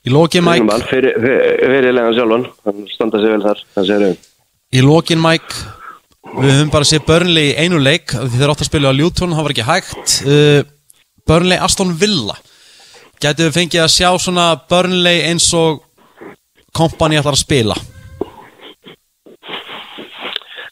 [0.03, 0.67] í loki Bruno Mike.
[0.67, 2.47] mann, fyrir, fyrir, fyrirlegan sjálfan.
[2.67, 4.23] Hann standa sig vel þar, það segir við
[4.75, 5.63] í lokin Mike
[6.35, 9.35] við höfum bara séð Burnley í einu leik því þeir átt að spila á Luton,
[9.35, 10.15] það var ekki hægt.
[10.25, 10.61] Uh,
[11.25, 12.35] Burnley Aston Villa.
[13.21, 15.83] Gætu við fengið að sjá svona Burnley eins og
[16.75, 17.77] kompani ætlar að spila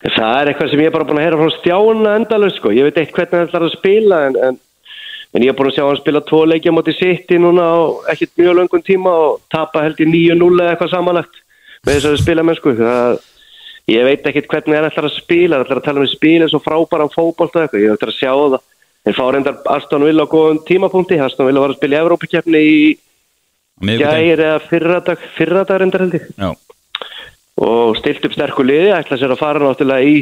[0.04, 2.72] Það er eitthvað sem ég er bara búin að heyra frá stjána endalust sko.
[2.76, 4.58] Ég veit eitt hvernig hann ætlar að spila en, en,
[5.32, 7.80] en ég er búin að sjá hann spila tvo leikja moti City núna á
[8.12, 11.40] ekkert mjög löngun tíma og tapa held í 9-0 eða eitthvað samanlagt
[11.88, 12.74] með þess að spila með sko.
[12.82, 13.16] Það,
[13.94, 16.62] ég veit ekkert hvernig hann ætlar að spila, hann ætlar að tala um spila svo
[16.68, 17.86] frábæra fókbalt og eitthvað.
[17.86, 18.60] Ég ætlar að sjá það.
[19.04, 21.16] En fá reyndar Aston Villa á góðum tímapunkti.
[21.24, 22.78] Aston Villa var að spila í Evrópakefni í
[24.04, 26.30] gæri eða fyrradag, fyrradag reyndar held ég
[27.64, 30.22] og stilt upp sterku liði, ætla sér að fara náttúrulega í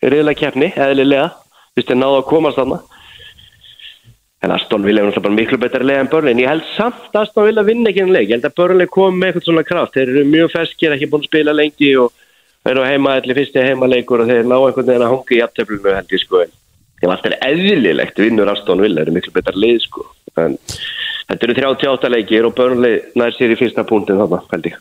[0.00, 1.28] reyðlega keppni, eðlilega,
[1.76, 2.80] fyrst er náðu að komast þarna.
[4.40, 7.10] En Aston Villa er náttúrulega bara miklu betra leið en Burnley, en ég held samt
[7.12, 9.66] að Aston Villa vinna ekki en leik, ég held að Burnley kom með eitthvað svona
[9.66, 13.66] kraft, þeir eru mjög feskir, ekki búin að spila lengi og eru heima allir fyrsti
[13.66, 17.16] heimaleikur og þeir ná einhvern veginn að honga í aftöflunu held ég sko, ég var
[17.16, 20.06] alltaf eðlilegt vinnur Aston Villa, eru miklu betra leið sko,
[20.40, 24.80] en þetta eru 38 leikir og Burnley nær sér í fyrsta punktin þarna, held ég.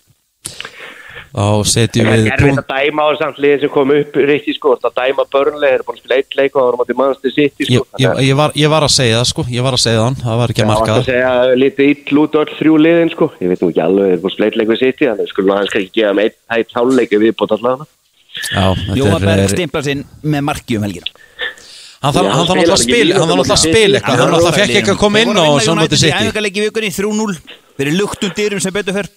[1.30, 4.54] Þá setjum Það við er erfitt að dæma á samt liðin sem kom upp í
[4.56, 6.98] sko, það dæma börnlega, þeir eru búin að spila eitt leik og það voru mátti
[7.00, 8.02] mannstu sitt í ég, sko.
[8.02, 10.42] ég, ég, var, ég var að segja það sko ég var að segja það, það
[10.42, 11.14] var ekki að marka Það var að það.
[11.14, 14.24] segja lítið ill út öll þrjú liðin sko, ég veit nú ekki alveg, þeir eru
[14.26, 16.78] búin að spila eitt leik við sitt þannig, skulum aðeins kannski gefa með eitt hætt
[16.80, 17.90] háluleiki viðbót allavega.
[18.40, 21.10] Já, þetta Jóa er- Berg stimpla sinn með marki um helgina.
[22.00, 24.20] Hann þarf hann þarf hann náttúrulega að spila ekki hann þarf náttúrulega að spila eitthvað
[24.24, 26.14] hann náttúrulega fekk ekki að koma inn á svo móti Í sitt
[26.56, 27.34] í vikunni 3-0
[27.80, 29.10] fyrir luktum dyrum sem betur fyrr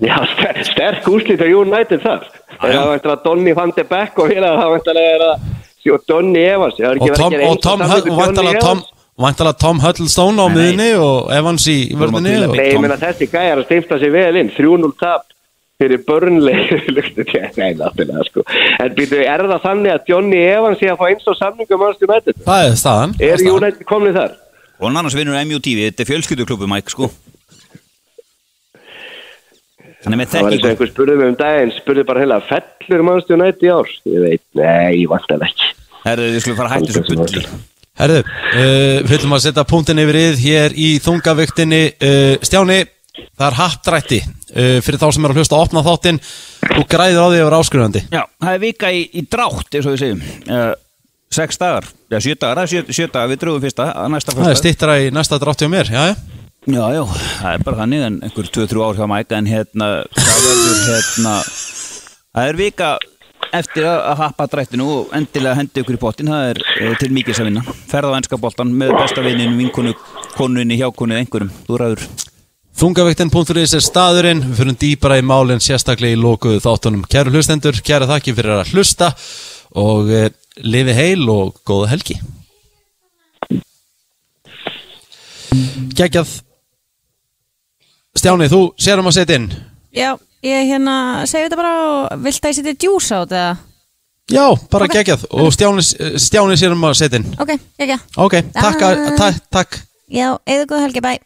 [0.00, 2.22] Já, ster, sterk úslít á United þar.
[2.60, 5.32] Það var eftir að Donny van de Beek og félag, það var eftir að vera
[5.80, 6.78] sjó Donny Evans.
[6.80, 7.84] Og Tom, að gera og Tom,
[8.20, 8.80] væntanlega Tom,
[9.20, 12.86] væntanlega Tom Huddlestone á miðunni og Evans í vörðinni Nei, ég Tom.
[12.86, 15.26] meina þessi gæjar að steimta sig vel inn 3-0 tap
[15.80, 16.72] fyrir börnleg
[17.60, 18.44] Nei, náttúrulega sko
[18.80, 22.30] En býtu, er það þannig að Johnny Evans sé að fá eins og mannstu með
[22.30, 22.46] þetta?
[22.48, 23.50] það er staðan Er er.
[23.56, 24.38] United komnið þar?
[24.80, 27.10] og hann annars vinnur MUT þetta er fjölskylduklubbu Mike sko
[30.04, 33.04] hann er með Það var og þekkingu spurði mig um daginn Spurði bara heila, fellur
[33.06, 33.90] mannstu United í ár?
[34.08, 35.74] Ég veit, nei, ég vant ekki.
[36.06, 37.44] Herðu, við skulum fara að hætta þessu bulli
[38.00, 42.78] Herðu, uh, við ætlum að setja punktin yfir yð hér í þungaviktinni uh, Stjáni,
[43.36, 46.20] það er hattrætti uh, fyrir þá sem er að hlusta að opna þáttinn.
[46.62, 48.04] Þú græður á því að vera áskrifandi.
[48.08, 50.22] Já, það er vika í, í drátt eins og við segjum.
[50.48, 50.70] Uh,
[51.30, 54.48] sex dagar, já sjö dagar, sjö, sjö dagar við drögum fyrsta, að næsta það er
[54.48, 56.39] fyrsta stittra í næsta drátti á mér já, já.
[56.68, 57.04] Já, já,
[57.40, 61.30] það er bara þannig en einhver 2-3 ár hjá Mike en hérna það verður hérna
[61.40, 62.88] það er vika
[63.56, 67.40] eftir að, happa drættinu og endilega hendi ykkur í pottin það er e, til mikið
[67.40, 69.94] að vinna ferða á ennska boltan með besta vinninu, vinkonu
[70.34, 72.04] konunni, hjákonu einhverjum, þú ræður
[72.80, 77.02] Þungavektin.is er staðurinn, við fyrir dýpara í málinn sérstaklega í lokuðu þáttunum.
[77.10, 79.10] Kæru hlustendur, kæra þakki fyrir að hlusta
[79.80, 80.22] og e,
[80.64, 82.20] lifi heil og góða helgi.
[85.98, 86.38] Gægjað.
[88.18, 89.48] Stjáni, þú sérum að setja inn.
[89.94, 90.10] Já,
[90.42, 90.94] ég hérna
[91.30, 93.42] segi þetta bara og vilt að ég setja djús á þetta?
[94.30, 94.94] Já, bara Ok.
[94.94, 95.82] geggjað og Stjáni,
[96.18, 97.28] Stjáni sérum að setja inn.
[97.38, 97.98] Ok, ekki.
[98.16, 99.16] Ok, takk, Ah.
[99.16, 99.78] takk, takk.
[100.10, 101.18] Já, eða góða helgi, bæ.